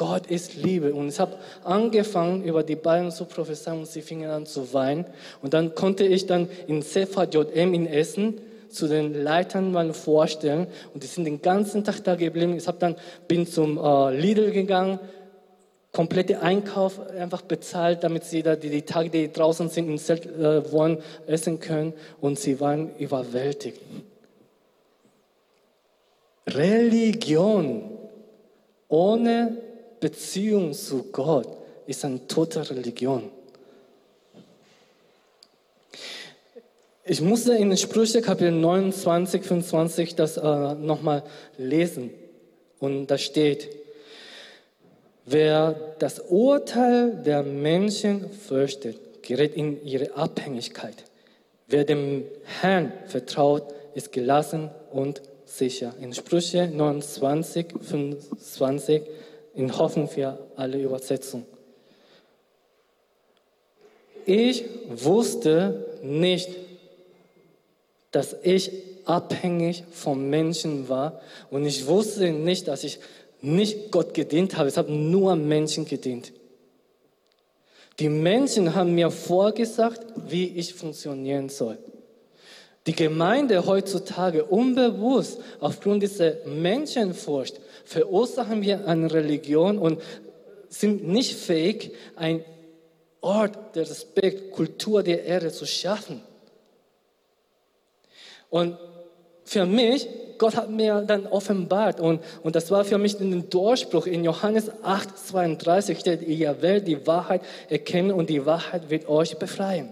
Gott 0.02 0.26
ist 0.26 0.56
Liebe. 0.56 0.96
Und 0.96 1.10
ich 1.10 1.20
habe 1.20 1.36
angefangen, 1.64 2.44
über 2.44 2.64
die 2.64 2.76
beiden 2.76 3.12
zu 3.12 3.26
prophezeien 3.26 3.78
und 3.78 3.88
sie 3.88 4.02
fingen 4.02 4.32
an 4.32 4.48
zu 4.48 4.74
weinen. 4.74 5.06
Und 5.44 5.54
dann 5.54 5.76
konnte 5.76 6.04
ich 6.04 6.26
dann 6.26 6.50
in 6.66 6.82
Sefer 6.82 7.30
JM 7.30 7.76
in 7.76 7.86
Essen 7.86 8.42
zu 8.68 8.88
den 8.88 9.14
Leitern 9.14 9.72
mal 9.72 9.94
vorstellen. 9.94 10.66
Und 10.96 11.04
die 11.04 11.08
sind 11.08 11.26
den 11.26 11.44
ganzen 11.44 11.84
Tag 11.84 12.04
da 12.04 12.16
geblieben. 12.16 12.58
Ich 12.58 12.66
habe 12.66 12.80
dann, 12.80 12.96
bin 13.28 13.46
zum 13.46 13.78
äh, 13.78 14.20
Lidl 14.20 14.50
gegangen, 14.50 14.98
komplette 15.92 16.42
Einkauf 16.42 17.00
einfach 17.12 17.44
bezahlt, 17.44 18.04
damit 18.04 18.24
sie 18.24 18.42
da 18.42 18.56
die, 18.56 18.72
die 18.72 18.82
Tage, 18.82 19.12
die 19.12 19.32
draußen 19.32 19.70
sind, 19.70 19.88
im 19.88 20.00
Zelt 20.00 20.26
äh, 20.26 20.72
wohnen, 20.72 20.98
essen 21.28 21.60
können. 21.60 21.94
Und 22.20 22.40
sie 22.40 22.60
waren 22.60 22.90
überwältigt. 22.98 23.80
Religion 26.48 27.84
ohne 28.88 29.58
Beziehung 30.02 30.74
zu 30.74 31.04
Gott 31.12 31.48
ist 31.86 32.04
eine 32.04 32.28
tote 32.28 32.70
Religion. 32.70 33.30
Ich 37.06 37.22
musste 37.22 37.54
in 37.56 37.76
Sprüche 37.78 38.22
Kapitel 38.22 38.52
29, 38.52 39.44
25 39.44 40.16
das 40.16 40.38
äh, 40.38 40.76
nochmal 40.76 41.24
lesen. 41.58 42.12
Und 42.80 43.08
da 43.08 43.18
steht, 43.18 43.70
wer 45.26 45.96
das 46.00 46.20
Urteil 46.20 47.22
der 47.24 47.44
Menschen 47.44 48.30
fürchtet, 48.32 49.24
gerät 49.24 49.56
in 49.56 49.84
ihre 49.86 50.16
Abhängigkeit. 50.16 50.96
Wer 51.68 51.86
dem 51.86 52.26
Herrn 52.62 52.92
vertraut, 53.08 53.64
ist 53.94 54.12
gelassen 54.12 54.72
und 54.92 55.22
sicher. 55.46 55.94
In 56.00 56.14
Sprüche 56.14 56.68
29, 56.68 57.68
25 57.82 59.02
in 59.54 59.78
Hoffen 59.78 60.08
für 60.08 60.38
alle 60.56 60.82
Übersetzungen. 60.82 61.46
Ich 64.26 64.66
wusste 64.88 65.86
nicht, 66.04 66.50
dass 68.12 68.36
ich 68.44 68.72
abhängig 69.06 69.84
vom 69.92 70.30
Menschen 70.30 70.90
war 70.90 71.22
und 71.50 71.66
ich 71.66 71.88
wusste 71.88 72.32
nicht, 72.32 72.68
dass 72.68 72.84
ich 72.84 73.00
nicht 73.42 73.92
Gott 73.92 74.14
gedient 74.14 74.58
habe. 74.58 74.70
Ich 74.70 74.78
habe 74.78 74.92
nur 74.92 75.36
Menschen 75.36 75.86
gedient. 75.86 76.32
Die 78.00 78.10
Menschen 78.10 78.76
haben 78.76 78.94
mir 78.96 79.12
vorgesagt, 79.12 80.02
wie 80.28 80.48
ich 80.48 80.74
funktionieren 80.74 81.50
soll. 81.50 81.78
Die 82.88 82.96
Gemeinde 82.96 83.66
heutzutage 83.66 84.44
unbewusst 84.46 85.40
aufgrund 85.60 86.02
dieser 86.02 86.34
Menschenfurcht 86.46 87.60
verursachen 87.92 88.62
wir 88.62 88.88
eine 88.88 89.12
Religion 89.12 89.78
und 89.78 90.02
sind 90.70 91.06
nicht 91.06 91.36
fähig, 91.36 91.94
ein 92.16 92.44
Ort 93.20 93.76
der 93.76 93.84
Respekt, 93.84 94.52
Kultur 94.52 95.04
der 95.04 95.26
Erde 95.26 95.52
zu 95.52 95.66
schaffen. 95.66 96.24
Und 98.50 98.78
für 99.44 99.66
mich, 99.66 100.08
Gott 100.38 100.56
hat 100.56 100.70
mir 100.70 101.02
dann 101.02 101.28
offenbart 101.28 102.00
und, 102.00 102.22
und 102.44 102.56
das 102.56 102.72
war 102.72 102.86
für 102.86 102.98
mich 102.98 103.20
ein 103.20 103.50
Durchbruch. 103.50 104.08
In 104.08 104.24
Johannes 104.24 104.72
8, 104.84 105.18
32 105.28 106.00
steht, 106.00 106.22
ihr 106.22 106.62
werdet 106.62 106.88
die 106.88 107.06
Wahrheit 107.06 107.42
erkennen 107.70 108.12
und 108.12 108.30
die 108.30 108.46
Wahrheit 108.46 108.90
wird 108.90 109.10
euch 109.10 109.38
befreien. 109.38 109.92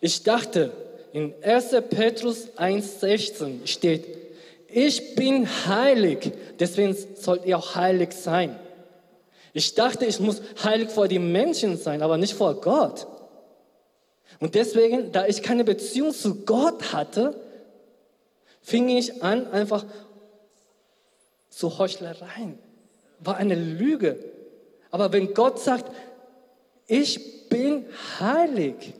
Ich 0.00 0.22
dachte, 0.22 0.72
in 1.12 1.34
1. 1.42 1.76
Petrus 1.90 2.48
1,16 2.56 3.66
steht, 3.66 4.29
ich 4.72 5.14
bin 5.14 5.48
heilig, 5.66 6.32
deswegen 6.58 6.96
sollt 7.16 7.44
ihr 7.44 7.58
auch 7.58 7.74
heilig 7.74 8.12
sein. 8.12 8.58
Ich 9.52 9.74
dachte, 9.74 10.06
ich 10.06 10.20
muss 10.20 10.42
heilig 10.62 10.90
vor 10.90 11.08
den 11.08 11.32
Menschen 11.32 11.76
sein, 11.76 12.02
aber 12.02 12.16
nicht 12.16 12.34
vor 12.34 12.60
Gott. 12.60 13.06
Und 14.38 14.54
deswegen, 14.54 15.12
da 15.12 15.26
ich 15.26 15.42
keine 15.42 15.64
Beziehung 15.64 16.12
zu 16.12 16.44
Gott 16.44 16.92
hatte, 16.92 17.40
fing 18.62 18.88
ich 18.88 19.22
an, 19.22 19.46
einfach 19.48 19.84
zu 21.48 21.78
Heuchlereien. 21.78 22.58
War 23.18 23.36
eine 23.36 23.56
Lüge. 23.56 24.18
Aber 24.90 25.12
wenn 25.12 25.34
Gott 25.34 25.58
sagt, 25.58 25.92
ich 26.86 27.48
bin 27.48 27.86
heilig, 28.20 28.94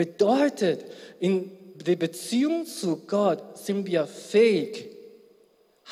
Bedeutet, 0.00 0.84
in 1.18 1.50
der 1.84 1.96
Beziehung 1.96 2.66
zu 2.66 2.96
Gott 3.06 3.58
sind 3.58 3.86
wir 3.86 4.06
fähig, 4.06 4.86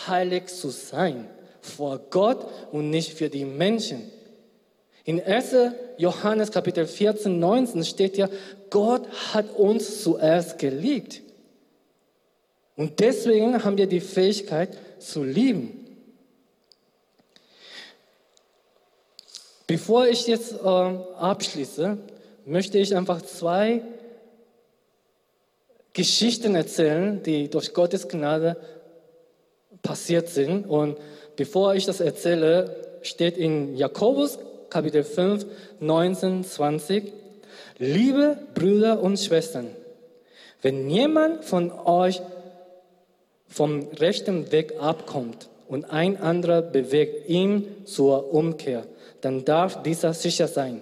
heilig 0.07 0.47
zu 0.47 0.71
sein. 0.71 1.29
Vor 1.61 1.99
Gott 2.11 2.47
und 2.73 2.91
nicht 2.91 3.15
für 3.15 3.29
die 3.29 3.45
Menschen. 3.45 4.11
In 5.05 5.23
1. 5.23 5.55
Johannes 5.97 6.51
Kapitel 6.51 6.87
14, 6.87 7.39
19 7.39 7.85
steht 7.85 8.17
ja, 8.19 8.29
Gott 8.71 9.09
hat 9.33 9.57
uns 9.57 10.03
zuerst 10.03 10.59
geliebt. 10.59 11.23
Und 12.77 13.01
deswegen 13.01 13.65
haben 13.65 13.79
wir 13.79 13.87
die 13.87 14.01
Fähigkeit 14.01 14.77
zu 14.99 15.25
lieben. 15.25 15.85
Bevor 19.67 20.07
ich 20.07 20.27
jetzt 20.27 20.53
äh, 20.53 20.67
abschließe, 20.67 21.99
möchte 22.47 22.79
ich 22.79 22.97
einfach 22.97 23.21
zwei 23.23 23.83
Geschichten 25.99 26.55
erzählen, 26.55 27.25
die 27.25 27.51
durch 27.51 27.75
Gottes 27.75 28.07
Gnade 28.07 28.57
passiert 29.83 30.29
sind. 30.29 30.65
Und 30.65 30.97
bevor 31.35 31.75
ich 31.75 31.87
das 31.87 31.99
erzähle, 31.99 32.77
steht 33.03 33.37
in 33.37 33.77
Jakobus 33.77 34.39
Kapitel 34.71 35.03
5, 35.03 35.45
19, 35.81 36.45
20, 36.45 37.13
Liebe 37.79 38.39
Brüder 38.55 39.03
und 39.03 39.19
Schwestern, 39.19 39.67
wenn 40.63 40.89
jemand 40.89 41.45
von 41.45 41.73
euch 41.73 42.23
vom 43.49 43.89
rechten 43.99 44.53
Weg 44.53 44.75
abkommt 44.81 45.49
und 45.67 45.91
ein 45.91 46.17
anderer 46.21 46.63
bewegt 46.63 47.29
ihn 47.29 47.85
zur 47.87 48.33
Umkehr, 48.33 48.85
dann 49.21 49.45
darf 49.45 49.83
dieser 49.83 50.13
sicher 50.13 50.47
sein. 50.47 50.81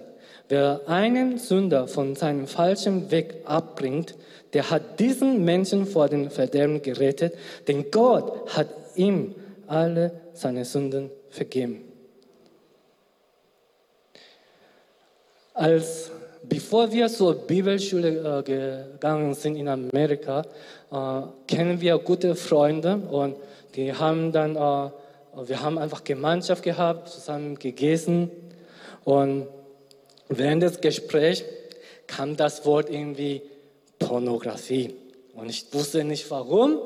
Wer 0.49 0.81
einen 0.87 1.37
Sünder 1.37 1.87
von 1.87 2.15
seinem 2.15 2.47
falschen 2.47 3.11
Weg 3.11 3.41
abbringt, 3.45 4.15
der 4.53 4.69
hat 4.69 4.99
diesen 4.99 5.43
Menschen 5.43 5.85
vor 5.85 6.07
dem 6.07 6.31
Verderben 6.31 6.81
gerettet, 6.81 7.33
denn 7.67 7.91
Gott 7.91 8.55
hat 8.55 8.67
ihm 8.95 9.35
alle 9.67 10.11
seine 10.33 10.63
Sünden 10.63 11.09
vergeben. 11.29 11.83
Als 15.53 16.11
bevor 16.47 16.91
wir 16.91 17.09
zur 17.09 17.35
Bibelschule 17.35 18.39
äh, 18.39 18.43
gegangen 18.43 19.33
sind 19.33 19.57
in 19.57 19.67
Amerika, 19.67 20.45
äh, 20.91 21.21
kennen 21.47 21.81
wir 21.81 21.97
gute 21.97 22.35
Freunde 22.35 22.95
und 22.95 23.35
die 23.75 23.93
haben 23.93 24.31
dann 24.31 24.55
äh, 24.55 24.89
wir 25.45 25.61
haben 25.61 25.77
einfach 25.77 26.03
Gemeinschaft 26.03 26.63
gehabt, 26.63 27.09
zusammen 27.09 27.59
gegessen 27.59 28.31
und 29.03 29.47
während 30.29 30.63
des 30.63 30.81
Gesprächs 30.81 31.43
kam 32.07 32.37
das 32.37 32.65
Wort 32.65 32.89
irgendwie 32.89 33.41
Pornografie. 33.99 34.95
Und 35.35 35.49
ich 35.49 35.65
wusste 35.71 36.03
nicht 36.03 36.29
warum, 36.31 36.79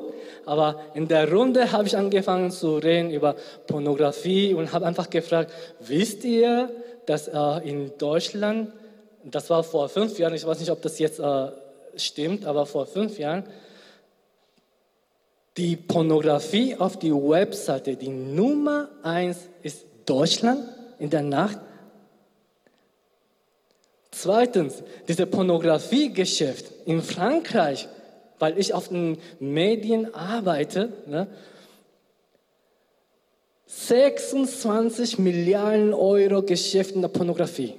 aber 0.44 0.80
in 0.94 1.08
der 1.08 1.30
Runde 1.32 1.72
habe 1.72 1.86
ich 1.86 1.96
angefangen 1.96 2.50
zu 2.50 2.76
reden 2.76 3.10
über 3.10 3.36
Pornografie 3.66 4.52
und 4.52 4.72
habe 4.72 4.86
einfach 4.86 5.08
gefragt, 5.08 5.52
wisst 5.80 6.24
ihr, 6.24 6.70
dass 7.06 7.28
äh, 7.28 7.68
in 7.68 7.92
Deutschland, 7.98 8.72
das 9.24 9.48
war 9.48 9.62
vor 9.62 9.88
fünf 9.88 10.18
Jahren, 10.18 10.34
ich 10.34 10.46
weiß 10.46 10.60
nicht, 10.60 10.70
ob 10.70 10.82
das 10.82 10.98
jetzt 10.98 11.18
äh, 11.18 11.48
stimmt, 11.96 12.44
aber 12.44 12.66
vor 12.66 12.86
fünf 12.86 13.18
Jahren, 13.18 13.44
die 15.56 15.76
Pornografie 15.76 16.76
auf 16.76 16.98
die 16.98 17.12
Webseite, 17.12 17.96
die 17.96 18.08
Nummer 18.08 18.88
eins 19.02 19.48
ist 19.62 19.84
Deutschland 20.06 20.64
in 20.98 21.10
der 21.10 21.22
Nacht. 21.22 21.58
Zweitens, 24.12 24.82
diese 25.08 25.26
Pornografiegeschäft 25.26 26.66
in 26.84 27.02
Frankreich, 27.02 27.88
weil 28.38 28.58
ich 28.58 28.74
auf 28.74 28.88
den 28.88 29.18
Medien 29.40 30.14
arbeite, 30.14 30.92
ne, 31.06 31.26
26 33.66 35.18
Milliarden 35.18 35.94
Euro 35.94 36.42
Geschäft 36.42 36.94
in 36.94 37.00
der 37.00 37.08
Pornografie. 37.08 37.74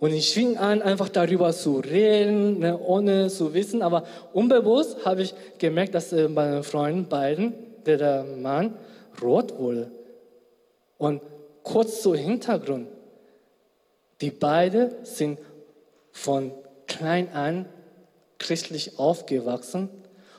Und 0.00 0.12
ich 0.12 0.34
fing 0.34 0.58
an, 0.58 0.82
einfach 0.82 1.08
darüber 1.08 1.52
zu 1.52 1.78
reden, 1.78 2.58
ne, 2.58 2.78
ohne 2.78 3.28
zu 3.28 3.54
wissen. 3.54 3.80
Aber 3.80 4.04
unbewusst 4.32 5.06
habe 5.06 5.22
ich 5.22 5.34
gemerkt, 5.58 5.94
dass 5.94 6.12
äh, 6.12 6.28
meine 6.28 6.64
Freunde 6.64 7.08
beiden, 7.08 7.54
der, 7.86 7.98
der 7.98 8.24
Mann, 8.24 8.74
rot 9.22 9.56
wurde. 9.56 9.92
Und 10.98 11.22
kurz 11.62 12.02
zu 12.02 12.14
Hintergrund. 12.14 12.88
Die 14.24 14.30
beiden 14.30 15.04
sind 15.04 15.38
von 16.10 16.50
klein 16.86 17.30
an 17.34 17.66
christlich 18.38 18.98
aufgewachsen, 18.98 19.90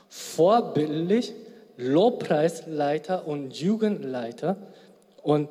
vorbildlich, 0.08 1.34
Lobpreisleiter 1.76 3.28
und 3.28 3.56
Jugendleiter. 3.56 4.56
Und 5.22 5.50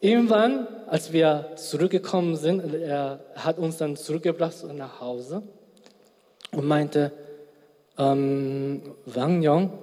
Irgendwann, 0.00 0.66
als 0.88 1.12
wir 1.12 1.52
zurückgekommen 1.54 2.34
sind, 2.34 2.74
er 2.74 3.20
hat 3.36 3.58
uns 3.58 3.76
dann 3.76 3.94
zurückgebracht 3.94 4.64
nach 4.74 5.00
Hause 5.00 5.44
und 6.50 6.66
meinte, 6.66 7.12
ähm, 7.98 8.82
Wang 9.06 9.42
Yong, 9.42 9.78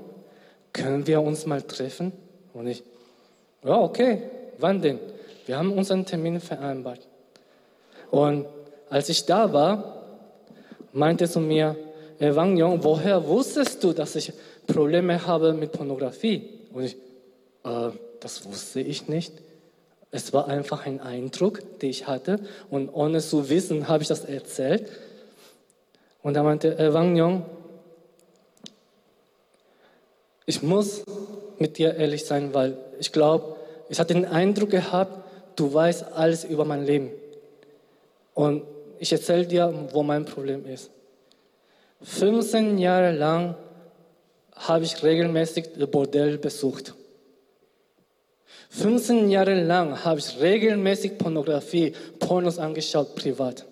können 0.74 1.08
wir 1.08 1.22
uns 1.22 1.46
mal 1.46 1.62
treffen? 1.62 2.12
Und 2.54 2.68
ich, 2.68 2.84
ja, 3.64 3.80
okay, 3.80 4.24
wann 4.58 4.82
denn? 4.82 5.00
Wir 5.48 5.58
haben 5.58 5.72
unseren 5.72 6.06
Termin 6.06 6.42
vereinbart. 6.42 7.00
Und 8.12 8.46
als 8.90 9.08
ich 9.08 9.26
da 9.26 9.54
war, 9.54 10.04
meinte 10.92 11.28
zu 11.30 11.40
mir, 11.40 11.76
Wang 12.20 12.58
Yong, 12.58 12.84
woher 12.84 13.26
wusstest 13.28 13.82
du, 13.84 13.94
dass 13.94 14.16
ich 14.18 14.34
Probleme 14.68 15.26
habe 15.26 15.54
mit 15.54 15.72
Pornografie? 15.72 16.50
Und 16.74 16.84
ich, 16.84 16.98
äh, 17.64 17.92
das 18.20 18.46
wusste 18.46 18.82
ich 18.82 19.08
nicht. 19.08 19.34
Es 20.12 20.34
war 20.34 20.50
einfach 20.50 20.86
ein 20.86 21.00
Eindruck, 21.00 21.80
den 21.80 21.92
ich 21.92 22.08
hatte 22.08 22.40
und 22.70 22.90
ohne 22.90 23.20
zu 23.20 23.50
wissen 23.50 23.88
habe 23.88 24.04
ich 24.04 24.10
das 24.10 24.26
erzählt. 24.26 24.90
Und 26.24 26.34
da 26.34 26.44
meinte 26.44 26.78
äh, 26.78 26.94
Wang 26.94 27.16
Yong, 27.16 27.46
ich 30.46 30.62
muss 30.62 31.04
mit 31.58 31.78
dir 31.78 31.96
ehrlich 31.96 32.26
sein, 32.26 32.54
weil 32.54 32.78
ich 33.00 33.14
glaube, 33.14 33.56
ich 33.88 34.00
hatte 34.00 34.14
den 34.14 34.26
Eindruck 34.26 34.72
gehabt, 34.72 35.27
du 35.58 35.74
weißt 35.74 36.06
alles 36.14 36.46
über 36.46 36.64
mein 36.64 36.86
Leben. 36.86 37.12
Und 38.34 38.64
ich 39.00 39.12
erzähle 39.12 39.46
dir, 39.46 39.74
wo 39.92 40.04
mein 40.04 40.24
Problem 40.24 40.66
ist. 40.66 40.90
15 42.02 42.78
Jahre 42.78 43.12
lang 43.12 43.56
habe 44.56 44.86
ich 44.86 45.04
regelmäßig 45.04 45.66
Bordell 45.92 46.38
besucht. 46.38 46.94
15 48.70 49.30
Jahre 49.30 49.62
lang 49.64 50.04
habe 50.04 50.20
ich 50.20 50.40
regelmäßig 50.40 51.18
Pornografie, 51.18 51.94
Pornos 52.20 52.60
angeschaut, 52.60 53.16
privat. 53.16 53.66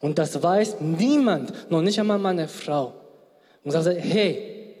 Und 0.00 0.18
das 0.18 0.40
weiß 0.40 0.80
niemand, 0.80 1.70
noch 1.70 1.82
nicht 1.82 1.98
einmal 1.98 2.18
meine 2.18 2.46
Frau. 2.46 2.94
Und 3.64 3.72
sagte, 3.72 3.94
hey, 3.94 4.74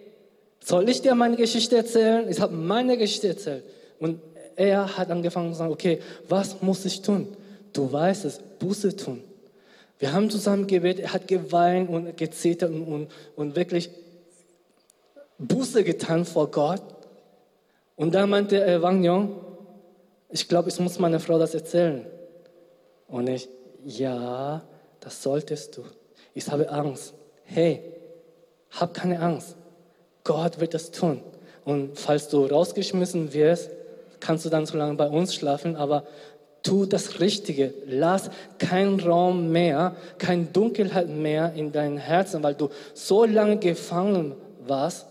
soll 0.64 0.88
ich 0.88 1.02
dir 1.02 1.14
meine 1.14 1.36
Geschichte 1.36 1.76
erzählen? 1.76 2.28
Ich 2.28 2.40
habe 2.40 2.54
meine 2.54 2.96
Geschichte 2.96 3.28
erzählt. 3.28 3.64
Und 3.98 4.20
er 4.58 4.98
hat 4.98 5.10
angefangen 5.10 5.52
zu 5.52 5.58
sagen, 5.58 5.72
okay, 5.72 6.00
was 6.28 6.60
muss 6.60 6.84
ich 6.84 7.00
tun? 7.00 7.28
Du 7.72 7.90
weißt 7.90 8.24
es, 8.24 8.40
Buße 8.58 8.96
tun. 8.96 9.22
Wir 10.00 10.12
haben 10.12 10.30
zusammen 10.30 10.66
gebetet, 10.66 11.04
er 11.04 11.12
hat 11.12 11.28
geweint 11.28 11.88
und 11.88 12.16
gezetert 12.16 12.70
und, 12.70 12.82
und, 12.82 13.08
und 13.36 13.56
wirklich 13.56 13.90
Buße 15.38 15.84
getan 15.84 16.24
vor 16.24 16.50
Gott. 16.50 16.82
Und 17.94 18.14
da 18.14 18.26
meinte 18.26 18.64
äh, 18.64 18.82
Wang 18.82 19.04
Yong, 19.04 19.40
ich 20.30 20.48
glaube, 20.48 20.68
ich 20.68 20.78
muss 20.80 20.98
meiner 20.98 21.20
Frau 21.20 21.38
das 21.38 21.54
erzählen. 21.54 22.06
Und 23.06 23.28
ich, 23.28 23.48
ja, 23.84 24.62
das 25.00 25.22
solltest 25.22 25.76
du. 25.76 25.84
Ich 26.34 26.48
habe 26.50 26.68
Angst. 26.68 27.14
Hey, 27.44 27.82
hab 28.72 28.92
keine 28.92 29.20
Angst. 29.20 29.56
Gott 30.24 30.58
wird 30.58 30.74
das 30.74 30.90
tun. 30.90 31.22
Und 31.64 31.98
falls 31.98 32.28
du 32.28 32.44
rausgeschmissen 32.46 33.32
wirst, 33.32 33.70
kannst 34.20 34.44
du 34.44 34.50
dann 34.50 34.66
so 34.66 34.76
lange 34.76 34.94
bei 34.94 35.08
uns 35.08 35.34
schlafen, 35.34 35.76
aber 35.76 36.04
tu 36.62 36.86
das 36.86 37.20
Richtige. 37.20 37.72
Lass 37.86 38.30
keinen 38.58 39.00
Raum 39.00 39.50
mehr, 39.50 39.96
keine 40.18 40.44
Dunkelheit 40.44 41.08
mehr 41.08 41.52
in 41.54 41.72
deinem 41.72 41.98
Herzen, 41.98 42.42
weil 42.42 42.54
du 42.54 42.70
so 42.94 43.24
lange 43.24 43.58
gefangen 43.58 44.34
warst 44.66 45.06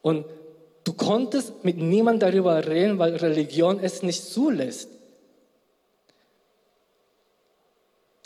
und 0.00 0.24
Du 0.84 0.92
konntest 0.92 1.64
mit 1.64 1.76
niemandem 1.78 2.30
darüber 2.30 2.66
reden, 2.66 2.98
weil 2.98 3.14
Religion 3.16 3.78
es 3.80 4.02
nicht 4.02 4.24
zulässt. 4.24 4.88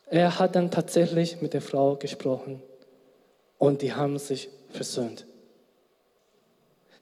Er 0.08 0.38
hat 0.38 0.54
dann 0.56 0.70
tatsächlich 0.70 1.42
mit 1.42 1.52
der 1.52 1.60
Frau 1.60 1.96
gesprochen 1.96 2.62
und 3.58 3.82
die 3.82 3.92
haben 3.92 4.18
sich 4.18 4.48
versöhnt. 4.70 5.26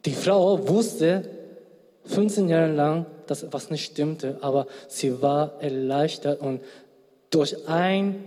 Die 0.07 0.15
Frau 0.15 0.69
wusste 0.69 1.29
15 2.07 2.49
Jahre 2.49 2.73
lang, 2.73 3.07
dass 3.27 3.51
was 3.53 3.71
nicht 3.71 3.93
stimmte, 3.93 4.39
aber 4.41 4.67
sie 4.89 5.23
war 5.23 5.61
erleichtert 5.63 6.41
und 6.41 6.61
durch 7.31 7.69
ein 7.69 8.25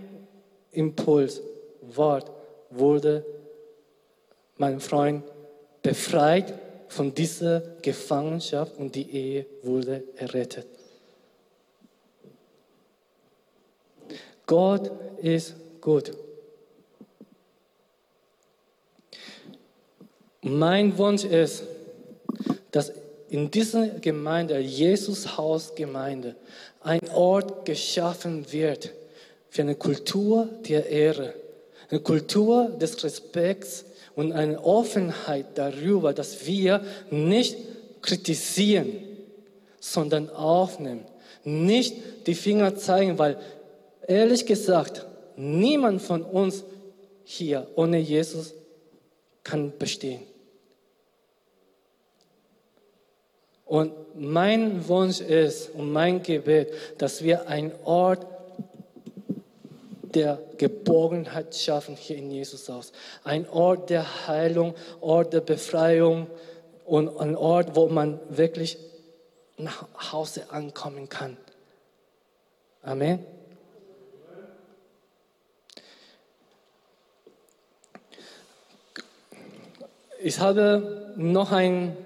Impuls, 0.72 1.40
Wort, 1.80 2.30
wurde 2.70 3.24
mein 4.56 4.80
Freund 4.80 5.24
befreit 5.82 6.52
von 6.88 7.14
dieser 7.14 7.60
Gefangenschaft 7.82 8.76
und 8.78 8.94
die 8.94 9.10
Ehe 9.10 9.46
wurde 9.62 10.02
errettet. 10.16 10.66
Gott 14.46 14.90
ist 15.22 15.54
gut. 15.80 16.12
Mein 20.42 20.96
Wunsch 20.96 21.24
ist, 21.24 21.64
dass 22.70 22.92
in 23.30 23.50
dieser 23.50 23.88
Gemeinde, 23.88 24.58
Jesus 24.58 25.36
Haus 25.36 25.74
Gemeinde, 25.74 26.34
ein 26.80 27.00
Ort 27.10 27.64
geschaffen 27.64 28.50
wird 28.52 28.92
für 29.50 29.62
eine 29.62 29.74
Kultur 29.74 30.48
der 30.68 30.88
Ehre, 30.88 31.34
eine 31.90 32.00
Kultur 32.00 32.70
des 32.80 33.02
Respekts 33.04 33.84
und 34.14 34.32
eine 34.32 34.62
Offenheit 34.64 35.46
darüber, 35.56 36.12
dass 36.12 36.46
wir 36.46 36.84
nicht 37.10 37.56
kritisieren, 38.02 38.92
sondern 39.80 40.30
aufnehmen. 40.30 41.04
Nicht 41.44 42.26
die 42.26 42.34
Finger 42.34 42.76
zeigen, 42.76 43.18
weil 43.18 43.38
ehrlich 44.06 44.46
gesagt, 44.46 45.06
niemand 45.36 46.02
von 46.02 46.22
uns 46.22 46.64
hier 47.24 47.68
ohne 47.76 47.98
Jesus 47.98 48.54
kann 49.44 49.72
bestehen. 49.78 50.22
Und 53.68 53.92
mein 54.14 54.88
Wunsch 54.88 55.20
ist 55.20 55.74
und 55.74 55.92
mein 55.92 56.22
Gebet, 56.22 56.72
dass 56.96 57.22
wir 57.22 57.48
einen 57.48 57.72
Ort 57.84 58.26
der 60.14 60.40
Geborgenheit 60.56 61.54
schaffen 61.54 61.94
hier 61.94 62.16
in 62.16 62.30
Jesus 62.30 62.66
Haus. 62.70 62.92
Ein 63.24 63.46
Ort 63.50 63.90
der 63.90 64.26
Heilung, 64.26 64.74
Ort 65.02 65.34
der 65.34 65.42
Befreiung 65.42 66.28
und 66.86 67.14
ein 67.20 67.36
Ort, 67.36 67.76
wo 67.76 67.88
man 67.88 68.18
wirklich 68.30 68.78
nach 69.58 69.84
Hause 70.12 70.50
ankommen 70.50 71.10
kann. 71.10 71.36
Amen. 72.82 73.22
Ich 80.20 80.40
habe 80.40 81.12
noch 81.16 81.52
ein 81.52 81.96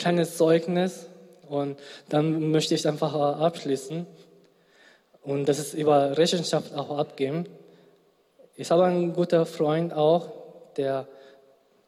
kleines 0.00 0.36
Zeugnis 0.36 1.06
und 1.48 1.78
dann 2.08 2.50
möchte 2.50 2.74
ich 2.74 2.88
einfach 2.88 3.14
abschließen. 3.14 4.06
Und 5.22 5.48
das 5.48 5.58
ist 5.58 5.74
über 5.74 6.16
Rechenschaft 6.16 6.74
auch 6.74 6.96
abgeben. 6.96 7.44
Ich 8.56 8.70
habe 8.70 8.84
einen 8.84 9.12
guten 9.12 9.44
Freund 9.44 9.92
auch, 9.92 10.30
der 10.76 11.06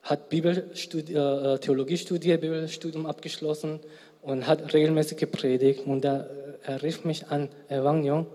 hat 0.02 0.28
Bibelstudie, 0.28 1.14
äh, 1.14 1.58
Theologie 1.58 1.96
studiert, 1.96 2.42
Bibelstudium 2.42 3.06
abgeschlossen 3.06 3.80
und 4.20 4.46
hat 4.46 4.74
regelmäßig 4.74 5.16
gepredigt. 5.16 5.86
Und 5.86 6.04
er, 6.04 6.28
er 6.64 6.82
rief 6.82 7.04
mich 7.04 7.28
an, 7.28 7.48
Evangelion, 7.68 8.26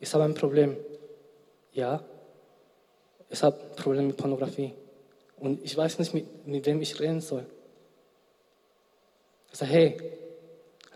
ich 0.00 0.12
habe 0.12 0.24
ein 0.24 0.34
Problem. 0.34 0.76
Ja, 1.72 2.02
ich 3.30 3.42
habe 3.42 3.56
ein 3.60 3.76
Problem 3.76 4.06
mit 4.08 4.16
Pornografie. 4.16 4.72
Und 5.38 5.64
ich 5.64 5.76
weiß 5.76 6.00
nicht, 6.00 6.14
mit, 6.14 6.46
mit 6.46 6.66
wem 6.66 6.80
ich 6.80 6.98
reden 6.98 7.20
soll. 7.20 7.46
Ich 9.52 9.58
sage, 9.58 9.72
hey, 9.72 9.96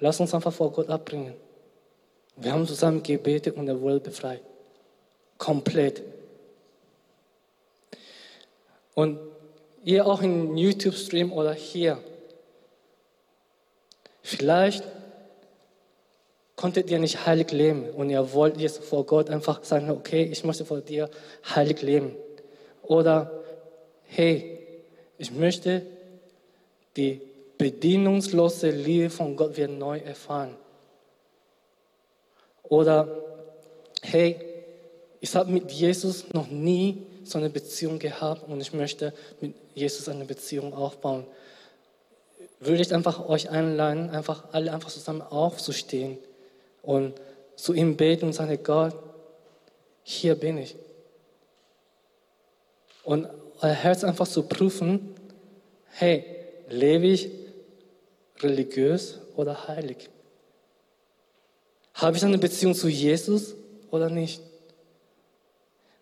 lass 0.01 0.19
uns 0.19 0.35
einfach 0.35 0.53
vor 0.53 0.73
Gott 0.73 0.88
abbringen. 0.88 1.35
Wir 2.37 2.53
haben 2.53 2.66
zusammen 2.66 3.03
gebetet 3.03 3.57
und 3.57 3.69
er 3.69 3.81
wurde 3.81 4.01
befreit. 4.01 4.42
Komplett. 5.38 6.03
Und 8.95 9.19
ihr 9.85 10.07
auch 10.07 10.23
im 10.23 10.57
YouTube-Stream 10.57 11.33
oder 11.33 11.53
hier, 11.53 11.99
vielleicht 14.23 14.85
konntet 16.57 16.90
ihr 16.90 16.99
nicht 16.99 17.27
heilig 17.27 17.53
leben 17.53 17.90
und 17.90 18.09
ihr 18.09 18.33
wollt 18.33 18.57
jetzt 18.57 18.83
vor 18.83 19.05
Gott 19.05 19.29
einfach 19.29 19.62
sagen, 19.64 19.90
okay, 19.90 20.25
ich 20.25 20.45
möchte 20.45 20.64
vor 20.64 20.81
dir 20.81 21.11
heilig 21.55 21.83
leben. 21.83 22.16
Oder, 22.83 23.45
hey, 24.05 24.59
ich 25.19 25.31
möchte 25.31 25.85
die 26.97 27.21
bedienungslose 27.59 28.71
Liebe 28.71 29.11
von 29.11 29.37
Gott 29.37 29.57
wieder 29.57 29.69
neu 29.69 29.99
erfahren. 29.99 30.55
Oder, 32.62 33.09
hey, 34.03 34.37
ich 35.21 35.35
habe 35.35 35.51
mit 35.51 35.71
Jesus 35.73 36.33
noch 36.33 36.49
nie 36.49 37.07
so 37.25 37.38
eine 37.38 37.51
Beziehung 37.51 37.99
gehabt 37.99 38.49
und 38.49 38.61
ich 38.61 38.73
möchte 38.73 39.12
mit 39.40 39.55
Jesus 39.75 40.09
eine 40.09 40.25
Beziehung 40.25 40.75
aufbauen. 40.75 41.27
Würde 42.61 42.83
ich 42.83 42.95
einfach 42.95 43.29
euch 43.29 43.51
einladen, 43.51 44.11
einfach 44.11 44.45
alle 44.53 44.73
einfach 44.73 44.90
zusammen 44.90 45.23
aufzustehen 45.23 46.19
und 46.83 47.14
zu 47.57 47.73
ihm 47.73 47.97
beten 47.97 48.27
und 48.27 48.33
sagen, 48.33 48.59
Gott, 48.62 48.95
hier 50.03 50.35
bin 50.37 50.59
ich. 50.59 50.77
Und 53.03 53.29
euer 53.61 53.73
Herz 53.73 54.05
einfach 54.05 54.29
zu 54.29 54.45
prüfen, 54.45 55.14
hey, 55.90 56.25
lebe 56.69 57.07
ich 57.07 57.31
religiös 58.40 59.18
oder 59.37 59.68
heilig? 59.68 60.11
Habe 61.94 62.16
ich 62.16 62.25
eine 62.25 62.38
Beziehung 62.38 62.75
zu 62.75 62.88
Jesus 62.88 63.55
oder 63.90 64.11
nicht? 64.11 64.42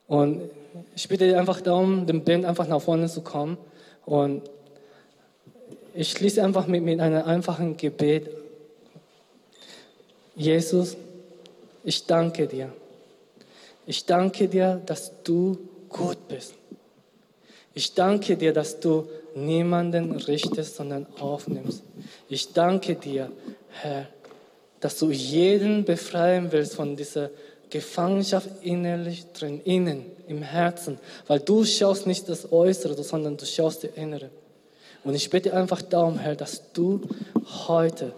Und 0.06 0.50
ich 0.96 1.08
bitte 1.08 1.38
einfach 1.38 1.60
darum, 1.60 2.06
den 2.06 2.24
Band 2.24 2.44
einfach 2.44 2.66
nach 2.66 2.82
vorne 2.82 3.08
zu 3.08 3.22
kommen. 3.22 3.56
Und 4.04 4.42
ich 5.94 6.10
schließe 6.10 6.42
einfach 6.42 6.66
mit, 6.66 6.82
mit 6.82 7.00
einem 7.00 7.24
einfachen 7.24 7.76
Gebet. 7.76 8.28
Jesus, 10.34 10.96
ich 11.84 12.06
danke 12.06 12.48
dir. 12.48 12.72
Ich 13.86 14.04
danke 14.04 14.48
dir, 14.48 14.82
dass 14.84 15.12
du 15.22 15.58
gut 15.88 16.28
bist. 16.28 16.54
Ich 17.74 17.94
danke 17.94 18.36
dir, 18.36 18.52
dass 18.52 18.80
du 18.80 19.08
niemanden 19.34 20.12
richtest, 20.12 20.76
sondern 20.76 21.06
aufnimmst. 21.18 21.82
Ich 22.28 22.52
danke 22.52 22.94
dir, 22.94 23.30
Herr, 23.68 24.06
dass 24.80 24.98
du 24.98 25.10
jeden 25.10 25.84
befreien 25.84 26.52
willst 26.52 26.74
von 26.74 26.96
dieser 26.96 27.30
Gefangenschaft 27.70 28.48
innerlich 28.62 29.26
drin, 29.32 29.60
innen, 29.64 30.04
im 30.28 30.42
Herzen. 30.42 30.98
Weil 31.26 31.40
du 31.40 31.64
schaust 31.64 32.06
nicht 32.06 32.28
das 32.28 32.52
Äußere, 32.52 33.02
sondern 33.02 33.36
du 33.36 33.46
schaust 33.46 33.84
das 33.84 33.90
Innere. 33.96 34.30
Und 35.02 35.14
ich 35.14 35.28
bitte 35.28 35.54
einfach 35.54 35.82
darum, 35.82 36.18
Herr, 36.18 36.36
dass 36.36 36.72
du 36.72 37.00
heute 37.66 38.12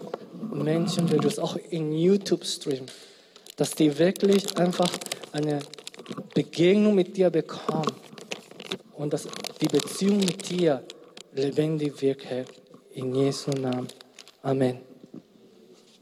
Menschen 0.51 1.07
berührst, 1.07 1.39
auch 1.39 1.57
in 1.69 1.91
YouTube-Stream, 1.91 2.85
dass 3.55 3.71
die 3.71 3.97
wirklich 3.97 4.57
einfach 4.57 4.89
eine 5.31 5.59
Begegnung 6.33 6.95
mit 6.95 7.17
dir 7.17 7.29
bekommen 7.29 7.91
und 8.95 9.11
dass 9.11 9.27
die 9.59 9.67
Beziehung 9.67 10.19
mit 10.19 10.49
dir 10.49 10.83
lebendig 11.37 12.01
wird, 12.01 12.25
Herr. 12.25 12.45
In 12.91 13.13
Jesu 13.13 13.51
Namen. 13.51 13.87
Amen. 14.41 14.86